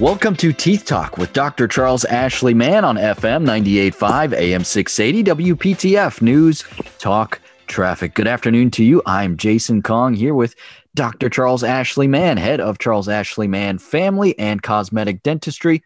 Welcome 0.00 0.34
to 0.36 0.54
Teeth 0.54 0.86
Talk 0.86 1.18
with 1.18 1.34
Dr. 1.34 1.68
Charles 1.68 2.06
Ashley 2.06 2.54
Mann 2.54 2.86
on 2.86 2.96
FM 2.96 3.44
98.5 3.44 4.32
AM 4.32 4.64
680 4.64 5.52
WPTF 5.52 6.22
News 6.22 6.64
Talk 6.98 7.38
Traffic. 7.66 8.14
Good 8.14 8.26
afternoon 8.26 8.70
to 8.70 8.82
you. 8.82 9.02
I'm 9.04 9.36
Jason 9.36 9.82
Kong 9.82 10.14
here 10.14 10.32
with 10.32 10.54
Dr. 10.94 11.28
Charles 11.28 11.62
Ashley 11.62 12.06
Mann, 12.08 12.38
head 12.38 12.62
of 12.62 12.78
Charles 12.78 13.10
Ashley 13.10 13.46
Mann 13.46 13.76
Family 13.76 14.38
and 14.38 14.62
Cosmetic 14.62 15.22
Dentistry. 15.22 15.82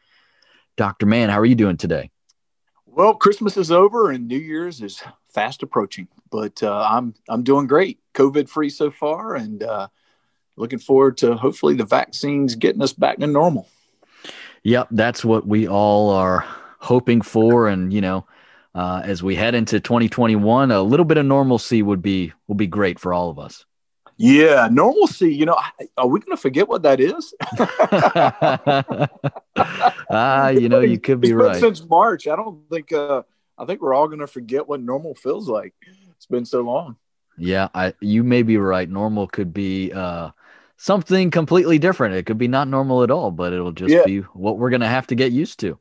Dr. 0.76 1.06
Mann, 1.06 1.28
how 1.28 1.40
are 1.40 1.44
you 1.44 1.56
doing 1.56 1.76
today? 1.76 2.12
Well, 2.86 3.14
Christmas 3.14 3.56
is 3.56 3.72
over 3.72 4.12
and 4.12 4.28
New 4.28 4.38
Year's 4.38 4.80
is 4.80 5.02
fast 5.26 5.64
approaching, 5.64 6.06
but 6.30 6.62
uh, 6.62 6.86
I'm 6.88 7.14
I'm 7.28 7.42
doing 7.42 7.66
great, 7.66 7.98
COVID 8.14 8.48
free 8.48 8.70
so 8.70 8.92
far, 8.92 9.34
and 9.34 9.64
uh, 9.64 9.88
looking 10.54 10.78
forward 10.78 11.16
to 11.18 11.34
hopefully 11.34 11.74
the 11.74 11.84
vaccines 11.84 12.54
getting 12.54 12.80
us 12.80 12.92
back 12.92 13.18
to 13.18 13.26
normal. 13.26 13.66
Yep, 14.64 14.88
that's 14.92 15.24
what 15.24 15.46
we 15.46 15.68
all 15.68 16.10
are 16.10 16.44
hoping 16.78 17.20
for, 17.20 17.68
and 17.68 17.92
you 17.92 18.00
know, 18.00 18.26
uh, 18.74 19.02
as 19.04 19.22
we 19.22 19.34
head 19.34 19.54
into 19.54 19.78
2021, 19.78 20.70
a 20.70 20.82
little 20.82 21.04
bit 21.04 21.18
of 21.18 21.26
normalcy 21.26 21.82
would 21.82 22.02
be 22.02 22.32
will 22.48 22.54
be 22.54 22.66
great 22.66 22.98
for 22.98 23.12
all 23.12 23.30
of 23.30 23.38
us. 23.38 23.66
Yeah, 24.16 24.68
normalcy. 24.70 25.34
You 25.34 25.46
know, 25.46 25.58
are 25.98 26.06
we 26.06 26.20
going 26.20 26.36
to 26.36 26.40
forget 26.40 26.66
what 26.66 26.82
that 26.82 27.00
is? 27.00 27.34
ah, 30.10 30.48
you 30.48 30.68
know, 30.68 30.80
you 30.80 30.98
could 30.98 31.20
be 31.20 31.34
right. 31.34 31.60
Since 31.60 31.84
March, 31.84 32.26
I 32.26 32.36
don't 32.36 32.62
think. 32.70 32.92
Uh, 32.92 33.22
I 33.56 33.66
think 33.66 33.82
we're 33.82 33.94
all 33.94 34.08
going 34.08 34.20
to 34.20 34.26
forget 34.26 34.66
what 34.66 34.80
normal 34.80 35.14
feels 35.14 35.48
like. 35.48 35.74
It's 36.16 36.26
been 36.26 36.44
so 36.44 36.62
long. 36.62 36.96
Yeah, 37.36 37.68
I 37.74 37.94
you 38.00 38.24
may 38.24 38.42
be 38.42 38.56
right. 38.56 38.88
Normal 38.88 39.26
could 39.26 39.52
be 39.52 39.92
uh, 39.92 40.30
something 40.84 41.30
completely 41.30 41.78
different. 41.78 42.14
It 42.14 42.26
could 42.26 42.36
be 42.36 42.48
not 42.48 42.68
normal 42.68 43.02
at 43.02 43.10
all, 43.10 43.30
but 43.30 43.54
it'll 43.54 43.72
just 43.72 43.94
yeah. 43.94 44.04
be 44.04 44.18
what 44.18 44.58
we're 44.58 44.68
going 44.68 44.82
to 44.82 44.86
have 44.86 45.06
to 45.06 45.14
get 45.14 45.32
used 45.32 45.60
to. 45.60 45.78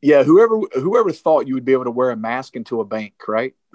Yeah, 0.00 0.22
whoever 0.22 0.60
whoever 0.74 1.12
thought 1.12 1.46
you 1.46 1.54
would 1.54 1.64
be 1.64 1.72
able 1.72 1.84
to 1.84 1.90
wear 1.90 2.10
a 2.10 2.16
mask 2.16 2.56
into 2.56 2.80
a 2.80 2.84
bank, 2.84 3.14
right? 3.28 3.54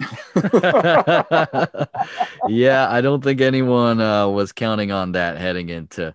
yeah, 2.48 2.88
I 2.90 3.00
don't 3.00 3.22
think 3.22 3.40
anyone 3.40 4.00
uh, 4.00 4.26
was 4.28 4.52
counting 4.52 4.90
on 4.90 5.12
that 5.12 5.36
heading 5.38 5.68
into 5.68 6.14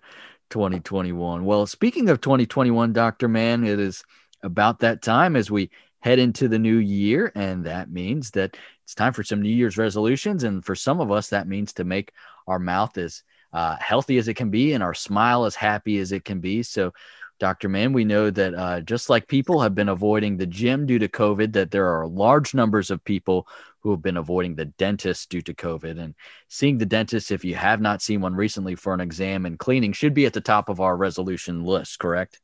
2021. 0.50 1.44
Well, 1.44 1.66
speaking 1.66 2.10
of 2.10 2.20
2021, 2.20 2.92
Dr. 2.92 3.28
Mann, 3.28 3.64
it 3.64 3.78
is 3.78 4.02
about 4.42 4.80
that 4.80 5.02
time 5.02 5.36
as 5.36 5.50
we 5.50 5.70
head 6.00 6.18
into 6.18 6.48
the 6.48 6.58
new 6.58 6.76
year. 6.76 7.32
And 7.34 7.64
that 7.64 7.90
means 7.90 8.30
that 8.32 8.56
it's 8.84 8.94
time 8.94 9.12
for 9.12 9.22
some 9.22 9.42
New 9.42 9.50
Year's 9.50 9.78
resolutions. 9.78 10.44
And 10.44 10.64
for 10.64 10.74
some 10.74 11.00
of 11.00 11.10
us, 11.10 11.28
that 11.28 11.48
means 11.48 11.72
to 11.74 11.84
make 11.84 12.12
our 12.46 12.58
mouth 12.58 12.96
as 12.98 13.22
uh, 13.52 13.76
healthy 13.80 14.18
as 14.18 14.28
it 14.28 14.34
can 14.34 14.50
be 14.50 14.72
and 14.72 14.82
our 14.82 14.94
smile 14.94 15.44
as 15.44 15.54
happy 15.54 15.98
as 15.98 16.12
it 16.12 16.24
can 16.24 16.40
be. 16.40 16.62
So, 16.62 16.92
Dr. 17.38 17.68
Mann, 17.68 17.92
we 17.92 18.04
know 18.04 18.30
that 18.30 18.54
uh, 18.54 18.80
just 18.80 19.08
like 19.08 19.28
people 19.28 19.60
have 19.60 19.74
been 19.74 19.88
avoiding 19.88 20.36
the 20.36 20.46
gym 20.46 20.86
due 20.86 20.98
to 20.98 21.08
COVID, 21.08 21.52
that 21.52 21.70
there 21.70 21.86
are 21.86 22.06
large 22.06 22.52
numbers 22.52 22.90
of 22.90 23.04
people 23.04 23.46
who 23.80 23.92
have 23.92 24.02
been 24.02 24.16
avoiding 24.16 24.56
the 24.56 24.64
dentist 24.64 25.30
due 25.30 25.42
to 25.42 25.54
COVID. 25.54 26.00
And 26.00 26.14
seeing 26.48 26.78
the 26.78 26.86
dentist, 26.86 27.30
if 27.30 27.44
you 27.44 27.54
have 27.54 27.80
not 27.80 28.02
seen 28.02 28.20
one 28.20 28.34
recently 28.34 28.74
for 28.74 28.92
an 28.92 29.00
exam 29.00 29.46
and 29.46 29.58
cleaning, 29.58 29.92
should 29.92 30.14
be 30.14 30.26
at 30.26 30.32
the 30.32 30.40
top 30.40 30.68
of 30.68 30.80
our 30.80 30.96
resolution 30.96 31.64
list, 31.64 32.00
correct? 32.00 32.40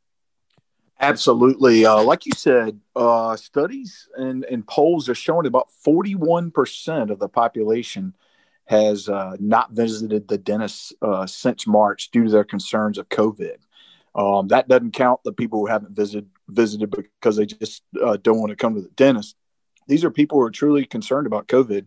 Absolutely. 1.00 1.84
Uh, 1.84 2.02
like 2.02 2.24
you 2.24 2.32
said, 2.36 2.78
uh, 2.94 3.34
studies 3.34 4.08
and, 4.16 4.44
and 4.44 4.66
polls 4.66 5.08
are 5.08 5.14
showing 5.14 5.46
about 5.46 5.68
41% 5.84 7.10
of 7.10 7.18
the 7.18 7.28
population 7.28 8.14
has 8.66 9.08
uh, 9.08 9.36
not 9.38 9.72
visited 9.72 10.28
the 10.28 10.38
dentist 10.38 10.94
uh, 11.02 11.26
since 11.26 11.66
March 11.66 12.10
due 12.10 12.24
to 12.24 12.30
their 12.30 12.44
concerns 12.44 12.98
of 12.98 13.08
COVID. 13.08 13.56
Um, 14.14 14.48
that 14.48 14.68
doesn't 14.68 14.92
count 14.92 15.20
the 15.24 15.32
people 15.32 15.60
who 15.60 15.66
haven't 15.66 15.96
visited 15.96 16.28
visited 16.48 16.90
because 16.90 17.36
they 17.36 17.46
just 17.46 17.82
uh, 18.02 18.16
don't 18.22 18.38
want 18.38 18.50
to 18.50 18.56
come 18.56 18.74
to 18.74 18.82
the 18.82 18.88
dentist. 18.90 19.36
These 19.88 20.04
are 20.04 20.10
people 20.10 20.38
who 20.38 20.44
are 20.44 20.50
truly 20.50 20.84
concerned 20.84 21.26
about 21.26 21.48
COVID 21.48 21.86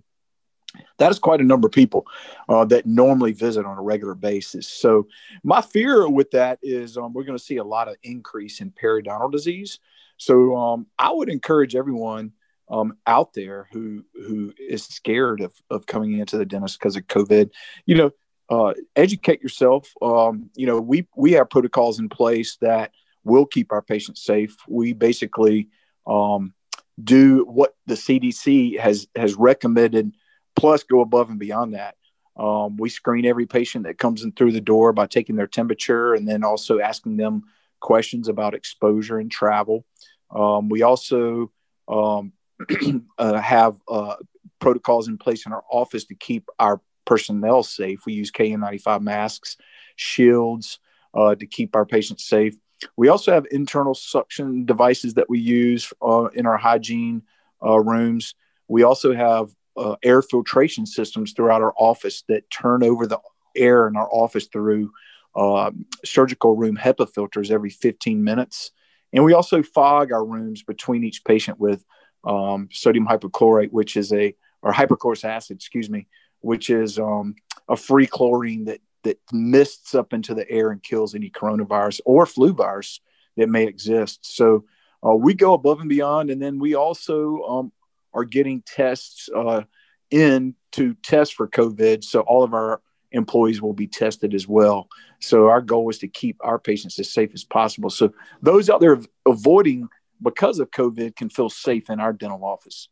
that 0.97 1.11
is 1.11 1.19
quite 1.19 1.41
a 1.41 1.45
number 1.45 1.67
of 1.67 1.71
people 1.71 2.05
uh, 2.49 2.65
that 2.65 2.85
normally 2.85 3.31
visit 3.31 3.65
on 3.65 3.77
a 3.77 3.81
regular 3.81 4.15
basis. 4.15 4.67
So, 4.67 5.07
my 5.44 5.61
fear 5.61 6.07
with 6.09 6.31
that 6.31 6.59
is 6.61 6.97
um, 6.97 7.13
we're 7.13 7.23
going 7.23 7.38
to 7.38 7.44
see 7.44 7.57
a 7.57 7.63
lot 7.63 7.88
of 7.88 7.95
increase 8.03 8.61
in 8.61 8.71
periodontal 8.71 9.31
disease. 9.31 9.79
So, 10.17 10.55
um, 10.55 10.88
I 10.97 11.11
would 11.11 11.29
encourage 11.29 11.75
everyone 11.75 12.33
um, 12.69 12.97
out 13.05 13.33
there 13.33 13.67
who 13.72 14.03
who 14.13 14.53
is 14.57 14.83
scared 14.83 15.41
of, 15.41 15.53
of 15.69 15.85
coming 15.85 16.17
into 16.17 16.38
the 16.38 16.45
dentist 16.45 16.79
because 16.79 16.95
of 16.95 17.07
COVID, 17.07 17.51
you 17.85 17.95
know, 17.95 18.11
uh, 18.50 18.73
educate 18.95 19.41
yourself. 19.41 19.94
Um, 20.01 20.50
you 20.55 20.67
know, 20.67 20.79
we 20.79 21.07
we 21.16 21.33
have 21.33 21.50
protocols 21.50 22.00
in 22.00 22.09
place 22.09 22.57
that 22.61 22.91
will 23.23 23.45
keep 23.45 23.72
our 23.72 23.81
patients 23.81 24.23
safe. 24.23 24.56
We 24.67 24.94
basically 24.94 25.69
um, 26.06 26.53
do 27.01 27.45
what 27.45 27.75
the 27.85 27.95
CDC 27.95 28.79
has 28.79 29.07
has 29.16 29.35
recommended 29.35 30.13
plus 30.56 30.83
go 30.83 31.01
above 31.01 31.29
and 31.29 31.39
beyond 31.39 31.75
that. 31.75 31.95
Um, 32.35 32.77
we 32.77 32.89
screen 32.89 33.25
every 33.25 33.47
patient 33.47 33.85
that 33.85 33.97
comes 33.97 34.23
in 34.23 34.31
through 34.31 34.51
the 34.51 34.61
door 34.61 34.94
by 34.94 35.07
taking 35.07 35.35
their 35.35 35.47
temperature 35.47 36.13
and 36.13 36.27
then 36.27 36.44
also 36.44 36.79
asking 36.79 37.17
them 37.17 37.44
questions 37.79 38.27
about 38.27 38.53
exposure 38.53 39.19
and 39.19 39.31
travel. 39.31 39.85
Um, 40.29 40.69
we 40.69 40.83
also 40.83 41.51
um, 41.88 42.33
uh, 43.18 43.40
have 43.40 43.75
uh, 43.88 44.16
protocols 44.59 45.07
in 45.07 45.18
place 45.18 45.45
in 45.45 45.53
our 45.53 45.63
office 45.72 46.06
to 46.06 46.16
keep 46.16 46.47
our 46.59 46.81
personnel 47.06 47.63
safe. 47.63 48.06
We 48.06 48.13
use 48.13 48.31
KN95 48.31 49.01
masks, 49.01 49.57
shields 49.95 50.79
uh, 51.13 51.35
to 51.35 51.45
keep 51.45 51.75
our 51.75 51.85
patients 51.85 52.25
safe. 52.25 52.56
We 52.95 53.07
also 53.07 53.31
have 53.31 53.45
internal 53.51 53.95
suction 53.95 54.66
devices 54.66 55.16
that 55.16 55.29
we 55.29 55.40
use 55.40 55.91
uh, 56.01 56.25
in 56.34 56.45
our 56.45 56.57
hygiene 56.57 57.23
uh, 57.66 57.79
rooms. 57.79 58.35
We 58.68 58.84
also 58.84 59.13
have 59.13 59.50
uh, 59.75 59.95
air 60.03 60.22
filtration 60.22 60.85
systems 60.85 61.34
throughout 61.34 61.62
our 61.62 61.74
office 61.78 62.24
that 62.28 62.50
turn 62.50 62.84
over 62.84 63.07
the 63.07 63.19
air 63.56 63.88
in 63.88 63.95
our 63.95 64.09
office 64.12 64.47
through 64.47 64.91
uh, 65.35 65.72
surgical 66.03 66.56
room 66.56 66.78
HEPA 66.78 67.13
filters 67.13 67.51
every 67.51 67.69
15 67.69 68.24
minutes. 68.24 68.72
And 69.13 69.24
we 69.24 69.34
also 69.34 69.63
fog 69.63 70.12
our 70.12 70.25
rooms 70.25 70.63
between 70.63 71.03
each 71.03 71.24
patient 71.24 71.59
with 71.59 71.85
um, 72.23 72.69
sodium 72.72 73.07
hypochlorite, 73.07 73.72
which 73.72 73.97
is 73.97 74.11
a, 74.13 74.35
or 74.61 74.72
hypochlorous 74.73 75.23
acid, 75.23 75.57
excuse 75.57 75.89
me, 75.89 76.07
which 76.41 76.69
is 76.69 77.00
um, 77.00 77.35
a 77.69 77.75
free 77.75 78.07
chlorine 78.07 78.66
that, 78.66 78.81
that 79.03 79.19
mists 79.31 79.95
up 79.95 80.13
into 80.13 80.33
the 80.33 80.50
air 80.50 80.72
and 80.72 80.83
kills 80.83 81.16
any 81.16 81.29
coronavirus 81.29 82.01
or 82.06 82.25
flu 82.25 82.53
virus 82.53 83.00
that 83.38 83.50
may 83.50 83.66
exist. 83.66 84.19
So 84.23 84.66
uh, 85.06 85.16
we 85.16 85.33
go 85.33 85.53
above 85.53 85.79
and 85.79 85.89
beyond. 85.89 86.29
And 86.29 86.41
then 86.41 86.59
we 86.59 86.75
also 86.75 87.41
um, 87.44 87.72
are 88.13 88.25
getting 88.25 88.63
tests 88.66 89.29
uh, 89.35 89.63
in 90.09 90.56
to 90.73 90.95
test 90.95 91.35
for 91.35 91.47
COVID. 91.47 92.03
So 92.03 92.22
all 92.22 92.44
of 92.44 92.53
our 92.53 92.81
employees 93.11 93.61
will 93.61 93.73
be 93.73 93.88
tested 93.88 94.33
as 94.33 94.47
well. 94.47 94.89
So 95.19 95.47
our 95.47 95.61
goal 95.61 95.89
is 95.89 96.00
to 96.00 96.07
keep 96.07 96.38
our 96.41 96.59
patients 96.59 97.00
as 97.00 97.11
safe 97.13 97.31
as 97.33 97.44
possible. 97.44 97.89
So 97.89 98.13
those 98.41 98.69
out 98.69 98.81
there 98.81 99.00
avoiding 99.25 99.88
because 100.22 100.59
of 100.59 100.72
COVID 100.72 101.16
can 101.16 101.29
feel 101.29 101.50
safe 101.50 101.89
in 101.89 102.00
our 102.00 102.13
dental 102.13 102.44
office. 102.44 102.89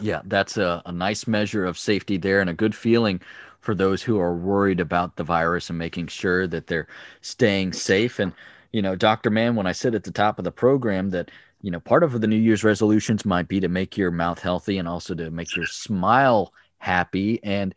Yeah, 0.00 0.22
that's 0.24 0.56
a, 0.56 0.82
a 0.86 0.92
nice 0.92 1.26
measure 1.26 1.64
of 1.64 1.78
safety 1.78 2.16
there 2.16 2.40
and 2.40 2.50
a 2.50 2.54
good 2.54 2.74
feeling 2.74 3.20
for 3.60 3.74
those 3.74 4.02
who 4.02 4.18
are 4.18 4.34
worried 4.34 4.80
about 4.80 5.16
the 5.16 5.24
virus 5.24 5.70
and 5.70 5.78
making 5.78 6.08
sure 6.08 6.46
that 6.46 6.66
they're 6.66 6.88
staying 7.20 7.72
safe. 7.72 8.18
And, 8.18 8.32
you 8.72 8.82
know, 8.82 8.94
Dr. 8.94 9.30
Mann, 9.30 9.56
when 9.56 9.66
I 9.66 9.72
said 9.72 9.94
at 9.94 10.04
the 10.04 10.10
top 10.10 10.38
of 10.38 10.44
the 10.44 10.52
program 10.52 11.10
that 11.10 11.30
you 11.64 11.70
know, 11.70 11.80
part 11.80 12.02
of 12.02 12.20
the 12.20 12.26
New 12.26 12.36
Year's 12.36 12.62
resolutions 12.62 13.24
might 13.24 13.48
be 13.48 13.58
to 13.58 13.68
make 13.68 13.96
your 13.96 14.10
mouth 14.10 14.38
healthy 14.38 14.76
and 14.76 14.86
also 14.86 15.14
to 15.14 15.30
make 15.30 15.56
your 15.56 15.64
smile 15.64 16.52
happy. 16.76 17.42
And, 17.42 17.74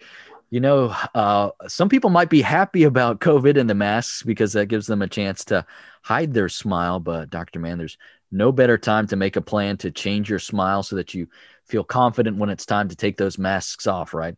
you 0.49 0.59
know, 0.59 0.93
uh, 1.15 1.51
some 1.69 1.87
people 1.87 2.09
might 2.09 2.29
be 2.29 2.41
happy 2.41 2.83
about 2.83 3.21
COVID 3.21 3.57
and 3.57 3.69
the 3.69 3.75
masks 3.75 4.23
because 4.23 4.51
that 4.53 4.65
gives 4.65 4.87
them 4.87 5.01
a 5.01 5.07
chance 5.07 5.45
to 5.45 5.65
hide 6.01 6.33
their 6.33 6.49
smile. 6.49 6.99
But, 6.99 7.29
Dr. 7.29 7.59
Mann, 7.59 7.77
there's 7.77 7.97
no 8.31 8.51
better 8.51 8.77
time 8.77 9.07
to 9.07 9.15
make 9.15 9.35
a 9.35 9.41
plan 9.41 9.77
to 9.77 9.91
change 9.91 10.29
your 10.29 10.39
smile 10.39 10.83
so 10.83 10.95
that 10.97 11.13
you 11.13 11.27
feel 11.65 11.83
confident 11.83 12.37
when 12.37 12.49
it's 12.49 12.65
time 12.65 12.89
to 12.89 12.95
take 12.95 13.17
those 13.17 13.37
masks 13.37 13.87
off, 13.87 14.13
right? 14.13 14.35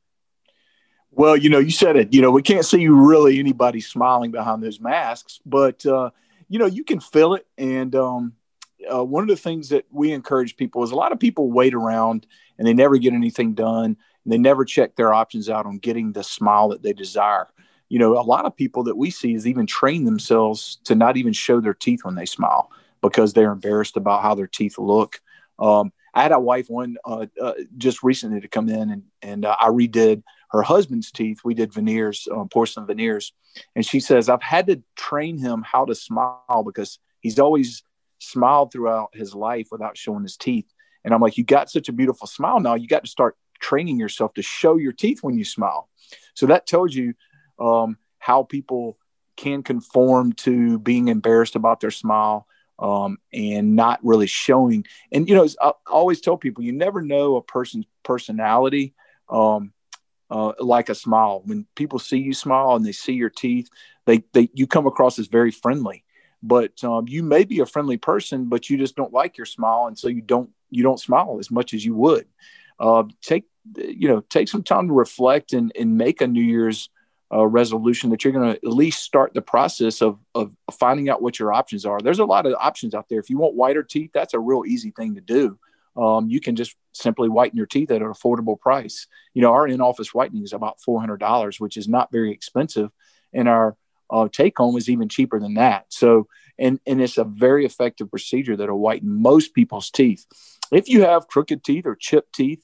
Well, 1.11 1.35
you 1.35 1.49
know, 1.49 1.59
you 1.59 1.71
said 1.71 1.95
it. 1.95 2.13
You 2.13 2.21
know, 2.21 2.31
we 2.31 2.43
can't 2.43 2.65
see 2.65 2.81
you 2.81 2.95
really 2.95 3.39
anybody 3.39 3.81
smiling 3.81 4.31
behind 4.31 4.61
those 4.61 4.79
masks, 4.79 5.39
but 5.45 5.85
uh, 5.85 6.11
you 6.49 6.59
know, 6.59 6.67
you 6.67 6.83
can 6.83 6.99
feel 6.99 7.33
it. 7.33 7.47
And 7.57 7.95
um, 7.95 8.33
uh, 8.91 9.03
one 9.03 9.23
of 9.23 9.29
the 9.29 9.35
things 9.35 9.69
that 9.69 9.85
we 9.91 10.11
encourage 10.11 10.55
people 10.55 10.83
is 10.83 10.91
a 10.91 10.95
lot 10.95 11.11
of 11.11 11.19
people 11.19 11.51
wait 11.51 11.73
around 11.73 12.27
and 12.57 12.67
they 12.67 12.73
never 12.73 12.97
get 12.97 13.13
anything 13.13 13.53
done 13.53 13.97
and 14.23 14.33
they 14.33 14.37
never 14.37 14.65
check 14.65 14.95
their 14.95 15.13
options 15.13 15.49
out 15.49 15.65
on 15.65 15.79
getting 15.79 16.11
the 16.11 16.23
smile 16.23 16.69
that 16.69 16.83
they 16.83 16.93
desire 16.93 17.47
you 17.89 17.99
know 17.99 18.17
a 18.17 18.21
lot 18.21 18.45
of 18.45 18.55
people 18.55 18.83
that 18.83 18.95
we 18.95 19.09
see 19.09 19.33
is 19.33 19.47
even 19.47 19.65
train 19.65 20.05
themselves 20.05 20.79
to 20.83 20.95
not 20.95 21.17
even 21.17 21.33
show 21.33 21.59
their 21.59 21.73
teeth 21.73 22.05
when 22.05 22.15
they 22.15 22.25
smile 22.25 22.71
because 23.01 23.33
they're 23.33 23.51
embarrassed 23.51 23.97
about 23.97 24.21
how 24.21 24.35
their 24.35 24.47
teeth 24.47 24.77
look 24.77 25.21
um, 25.59 25.91
i 26.13 26.21
had 26.23 26.31
a 26.31 26.39
wife 26.39 26.69
one 26.69 26.97
uh, 27.05 27.25
uh, 27.41 27.53
just 27.77 28.03
recently 28.03 28.41
to 28.41 28.47
come 28.47 28.69
in 28.69 28.89
and, 28.89 29.03
and 29.21 29.45
uh, 29.45 29.55
i 29.59 29.67
redid 29.67 30.23
her 30.51 30.61
husband's 30.61 31.11
teeth 31.11 31.39
we 31.43 31.53
did 31.53 31.73
veneers 31.73 32.27
uh, 32.33 32.43
porcelain 32.45 32.87
veneers 32.87 33.33
and 33.75 33.85
she 33.85 33.99
says 33.99 34.29
i've 34.29 34.41
had 34.41 34.67
to 34.67 34.81
train 34.95 35.37
him 35.37 35.63
how 35.63 35.85
to 35.85 35.95
smile 35.95 36.63
because 36.65 36.99
he's 37.21 37.39
always 37.39 37.83
smiled 38.19 38.71
throughout 38.71 39.09
his 39.13 39.33
life 39.33 39.69
without 39.71 39.97
showing 39.97 40.23
his 40.23 40.37
teeth. 40.37 40.71
And 41.03 41.13
I'm 41.13 41.21
like, 41.21 41.37
you 41.37 41.43
got 41.43 41.71
such 41.71 41.89
a 41.89 41.93
beautiful 41.93 42.27
smile 42.27 42.59
now. 42.59 42.75
You 42.75 42.87
got 42.87 43.03
to 43.05 43.09
start 43.09 43.37
training 43.59 43.99
yourself 43.99 44.33
to 44.35 44.41
show 44.41 44.77
your 44.77 44.91
teeth 44.91 45.19
when 45.23 45.37
you 45.37 45.45
smile. 45.45 45.89
So 46.33 46.45
that 46.47 46.67
tells 46.67 46.93
you 46.93 47.13
um, 47.59 47.97
how 48.19 48.43
people 48.43 48.97
can 49.35 49.63
conform 49.63 50.33
to 50.33 50.79
being 50.79 51.07
embarrassed 51.07 51.55
about 51.55 51.79
their 51.79 51.91
smile 51.91 52.45
um, 52.79 53.17
and 53.33 53.75
not 53.75 53.99
really 54.03 54.27
showing. 54.27 54.85
And 55.11 55.27
you 55.27 55.35
know, 55.35 55.47
I 55.61 55.73
always 55.87 56.21
tell 56.21 56.37
people, 56.37 56.63
you 56.63 56.71
never 56.71 57.01
know 57.01 57.35
a 57.35 57.41
person's 57.41 57.85
personality 58.03 58.93
um, 59.29 59.73
uh, 60.31 60.53
like 60.59 60.89
a 60.89 60.95
smile. 60.95 61.41
When 61.45 61.65
people 61.75 61.99
see 61.99 62.17
you 62.17 62.33
smile 62.33 62.75
and 62.75 62.85
they 62.85 62.91
see 62.91 63.13
your 63.13 63.29
teeth, 63.29 63.69
they 64.05 64.23
they 64.33 64.49
you 64.53 64.67
come 64.67 64.87
across 64.87 65.19
as 65.19 65.27
very 65.27 65.51
friendly. 65.51 66.03
But 66.41 66.81
um, 66.83 67.07
you 67.07 67.21
may 67.21 67.43
be 67.43 67.59
a 67.59 67.65
friendly 67.65 67.97
person, 67.97 68.45
but 68.45 68.69
you 68.69 68.77
just 68.77 68.95
don't 68.95 69.13
like 69.13 69.37
your 69.37 69.45
smile, 69.45 69.87
and 69.87 69.99
so 69.99 70.07
you 70.07 70.21
don't 70.21 70.49
you 70.69 70.83
don't 70.83 70.99
smile 70.99 71.37
as 71.39 71.51
much 71.51 71.73
as 71.73 71.83
you 71.83 71.95
would. 71.95 72.27
Uh, 72.79 73.03
take 73.21 73.45
you 73.75 74.07
know 74.07 74.21
take 74.21 74.47
some 74.47 74.63
time 74.63 74.87
to 74.87 74.93
reflect 74.93 75.51
and, 75.53 75.71
and 75.77 75.97
make 75.97 76.21
a 76.21 76.27
New 76.27 76.41
Year's 76.41 76.89
uh, 77.31 77.45
resolution 77.45 78.09
that 78.09 78.23
you're 78.23 78.33
going 78.33 78.53
to 78.53 78.55
at 78.55 78.73
least 78.73 79.03
start 79.03 79.33
the 79.33 79.41
process 79.41 80.01
of, 80.01 80.19
of 80.33 80.51
finding 80.71 81.09
out 81.09 81.21
what 81.21 81.37
your 81.37 81.53
options 81.53 81.85
are. 81.85 81.99
There's 81.99 82.19
a 82.19 82.25
lot 82.25 82.45
of 82.45 82.55
options 82.59 82.95
out 82.95 83.07
there. 83.09 83.19
If 83.19 83.29
you 83.29 83.37
want 83.37 83.55
whiter 83.55 83.83
teeth, 83.83 84.11
that's 84.13 84.33
a 84.33 84.39
real 84.39 84.63
easy 84.65 84.91
thing 84.91 85.15
to 85.15 85.21
do. 85.21 85.59
Um, 85.95 86.29
you 86.29 86.39
can 86.39 86.55
just 86.55 86.75
simply 86.93 87.29
whiten 87.29 87.57
your 87.57 87.65
teeth 87.65 87.91
at 87.91 88.01
an 88.01 88.07
affordable 88.07 88.59
price. 88.59 89.07
You 89.33 89.41
know, 89.41 89.51
our 89.51 89.67
in-office 89.67 90.13
whitening 90.13 90.43
is 90.43 90.53
about 90.53 90.79
$400, 90.87 91.59
which 91.59 91.77
is 91.77 91.87
not 91.87 92.11
very 92.11 92.31
expensive, 92.31 92.89
and 93.33 93.47
our 93.47 93.75
uh, 94.09 94.27
take 94.31 94.57
home 94.57 94.77
is 94.77 94.89
even 94.89 95.09
cheaper 95.09 95.39
than 95.39 95.55
that. 95.55 95.85
So, 95.89 96.27
and 96.57 96.79
and 96.87 97.01
it's 97.01 97.17
a 97.17 97.23
very 97.23 97.65
effective 97.65 98.09
procedure 98.09 98.55
that'll 98.55 98.79
whiten 98.79 99.21
most 99.21 99.53
people's 99.53 99.91
teeth. 99.91 100.25
If 100.71 100.89
you 100.89 101.01
have 101.01 101.27
crooked 101.27 101.63
teeth 101.63 101.85
or 101.85 101.95
chipped 101.95 102.33
teeth, 102.33 102.63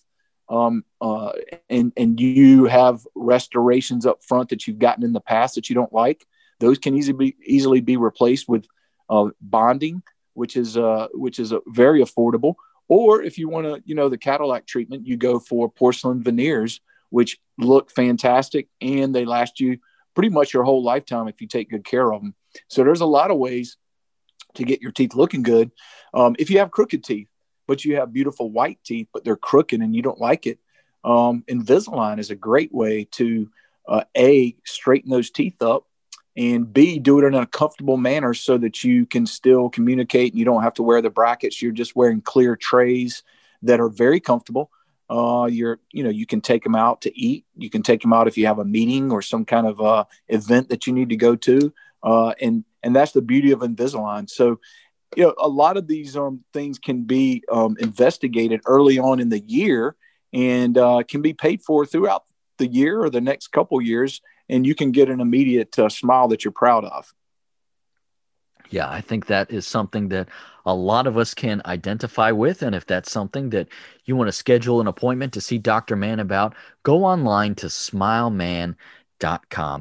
um, 0.50 0.84
uh, 1.02 1.32
and 1.70 1.92
and 1.98 2.20
you 2.20 2.66
have 2.66 3.06
restorations 3.16 4.06
up 4.06 4.24
front 4.24 4.50
that 4.50 4.68
you've 4.68 4.80
gotten 4.80 5.04
in 5.04 5.14
the 5.14 5.22
past 5.22 5.56
that 5.56 5.70
you 5.70 5.76
don't 5.76 5.94
like, 5.94 6.26
those 6.60 6.78
can 6.78 6.96
easily 6.96 7.18
be 7.18 7.38
easily 7.46 7.82
be 7.82 7.98
replaced 7.98 8.48
with 8.48 8.66
uh, 9.10 9.30
bonding, 9.42 10.04
which 10.34 10.56
is 10.56 10.78
uh, 10.78 11.08
which 11.14 11.40
is 11.40 11.52
a 11.52 11.62
very 11.68 12.02
affordable. 12.02 12.56
Or 12.88 13.24
if 13.24 13.38
you 13.38 13.50
want 13.50 13.66
to, 13.66 13.82
you 13.86 13.96
know, 13.96 14.10
the 14.10 14.18
Cadillac 14.18 14.68
treatment, 14.68 15.08
you 15.08 15.18
go 15.18 15.40
for 15.40 15.70
porcelain 15.70 16.22
veneers, 16.22 16.82
which 17.10 17.40
look 17.58 17.90
fantastic 17.90 18.68
and 18.80 19.14
they 19.16 19.26
last 19.26 19.60
you 19.60 19.80
pretty 20.14 20.30
much 20.30 20.54
your 20.54 20.64
whole 20.64 20.84
lifetime 20.84 21.28
if 21.28 21.42
you 21.42 21.48
take 21.48 21.70
good 21.70 21.84
care 21.84 22.12
of 22.14 22.22
them. 22.22 22.36
So 22.68 22.84
there's 22.84 23.02
a 23.02 23.06
lot 23.06 23.32
of 23.32 23.38
ways 23.38 23.78
to 24.56 24.64
get 24.64 24.82
your 24.82 24.92
teeth 24.92 25.16
looking 25.16 25.44
good. 25.44 25.72
Um, 26.14 26.36
if 26.40 26.50
you 26.50 26.60
have 26.60 26.72
crooked 26.72 27.04
teeth, 27.04 27.28
but 27.68 27.86
you 27.86 27.96
have 27.96 28.14
beautiful 28.14 28.50
white 28.50 28.80
teeth, 28.84 29.08
but 29.14 29.24
they're 29.24 29.36
crooked 29.36 29.82
and 29.82 29.96
you 29.96 30.02
don't 30.02 30.20
like 30.20 30.46
it, 30.48 30.60
um, 31.06 31.44
Invisalign 31.48 32.20
is 32.20 32.32
a 32.32 32.36
great 32.36 32.74
way 32.74 33.08
to 33.12 33.50
uh, 33.88 34.04
a 34.18 34.56
straighten 34.66 35.12
those 35.12 35.30
teeth 35.30 35.62
up 35.62 35.86
and 36.36 36.74
b 36.74 37.00
do 37.00 37.20
it 37.20 37.24
in 37.24 37.36
a 37.36 37.46
comfortable 37.46 37.98
manner 37.98 38.34
so 38.34 38.58
that 38.58 38.84
you 38.84 39.06
can 39.06 39.26
still 39.26 39.70
communicate 39.70 40.34
and 40.34 40.40
you 40.40 40.46
don't 40.46 40.64
have 40.64 40.74
to 40.74 40.84
wear 40.84 41.02
the 41.02 41.10
brackets. 41.10 41.62
You're 41.62 41.72
just 41.72 41.96
wearing 41.96 42.22
clear 42.22 42.56
trays 42.56 43.24
that 43.62 43.80
are 43.80 43.90
very 43.90 44.20
comfortable. 44.20 44.72
Uh, 45.08 45.48
you're 45.50 45.80
you 45.92 46.04
know 46.04 46.10
you 46.10 46.26
can 46.26 46.42
take 46.42 46.64
them 46.64 46.76
out 46.76 47.02
to 47.02 47.18
eat. 47.18 47.46
You 47.56 47.70
can 47.70 47.84
take 47.84 48.02
them 48.02 48.12
out 48.12 48.28
if 48.28 48.38
you 48.38 48.48
have 48.48 48.60
a 48.60 48.66
meeting 48.66 49.12
or 49.12 49.22
some 49.22 49.46
kind 49.46 49.68
of 49.68 49.80
uh, 49.80 50.06
event 50.28 50.70
that 50.70 50.88
you 50.88 50.94
need 50.94 51.10
to 51.10 51.16
go 51.16 51.36
to. 51.36 51.72
Uh, 52.02 52.34
and 52.42 52.66
and 52.82 52.96
that's 52.96 53.12
the 53.12 53.22
beauty 53.22 53.52
of 53.52 53.60
invisalign. 53.60 54.30
So 54.30 54.60
you 55.16 55.24
know 55.24 55.34
a 55.38 55.48
lot 55.48 55.78
of 55.78 55.88
these 55.88 56.16
um, 56.18 56.44
things 56.54 56.78
can 56.80 57.04
be 57.04 57.44
um, 57.52 57.76
investigated 57.80 58.62
early 58.66 59.00
on 59.00 59.20
in 59.20 59.30
the 59.30 59.40
year 59.40 59.96
and 60.34 60.78
uh, 60.78 61.02
can 61.08 61.22
be 61.22 61.34
paid 61.34 61.62
for 61.62 61.86
throughout 61.86 62.24
the 62.58 62.68
year 62.68 63.02
or 63.02 63.10
the 63.10 63.22
next 63.22 63.48
couple 63.48 63.82
years 63.82 64.22
and 64.50 64.66
you 64.66 64.76
can 64.76 64.92
get 64.92 65.10
an 65.10 65.22
immediate 65.22 65.78
uh, 65.80 65.90
smile 65.90 66.28
that 66.28 66.44
you're 66.44 66.52
proud 66.52 66.86
of. 66.86 67.14
Yeah, 68.70 68.90
I 68.90 69.02
think 69.02 69.28
that 69.28 69.52
is 69.52 69.68
something 69.68 70.10
that 70.10 70.28
a 70.66 70.74
lot 70.74 71.06
of 71.06 71.18
us 71.18 71.36
can 71.36 71.62
identify 71.66 72.32
with. 72.32 72.64
And 72.64 72.74
if 72.76 72.88
that's 72.88 73.12
something 73.12 73.52
that 73.52 73.68
you 74.06 74.16
want 74.16 74.28
to 74.28 74.32
schedule 74.32 74.82
an 74.82 74.88
appointment 74.88 75.34
to 75.34 75.42
see 75.42 75.60
Dr. 75.60 75.96
Mann 75.96 76.20
about, 76.20 76.56
go 76.82 77.06
online 77.06 77.54
to 77.56 77.68
smileman.com. 77.68 78.76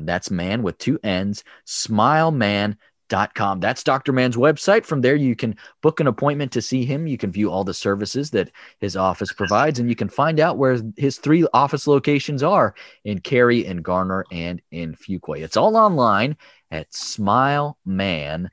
That's 0.04 0.30
man 0.30 0.62
with 0.62 0.76
two 0.76 1.00
N's, 1.02 1.44
smileman.com 1.66 2.76
Com. 3.08 3.60
That's 3.60 3.84
Dr. 3.84 4.12
Mann's 4.12 4.36
website. 4.36 4.84
From 4.84 5.00
there, 5.00 5.14
you 5.14 5.36
can 5.36 5.56
book 5.82 6.00
an 6.00 6.06
appointment 6.06 6.52
to 6.52 6.62
see 6.62 6.84
him. 6.84 7.06
You 7.06 7.18
can 7.18 7.30
view 7.30 7.50
all 7.50 7.64
the 7.64 7.74
services 7.74 8.30
that 8.30 8.50
his 8.80 8.96
office 8.96 9.32
provides, 9.32 9.78
and 9.78 9.88
you 9.88 9.94
can 9.94 10.08
find 10.08 10.40
out 10.40 10.58
where 10.58 10.80
his 10.96 11.18
three 11.18 11.46
office 11.52 11.86
locations 11.86 12.42
are 12.42 12.74
in 13.04 13.20
Cary, 13.20 13.66
in 13.66 13.82
Garner, 13.82 14.24
and 14.32 14.60
in 14.70 14.94
Fuquay. 14.94 15.42
It's 15.42 15.56
all 15.56 15.76
online 15.76 16.36
at 16.70 16.90
smileman.com. 16.90 18.48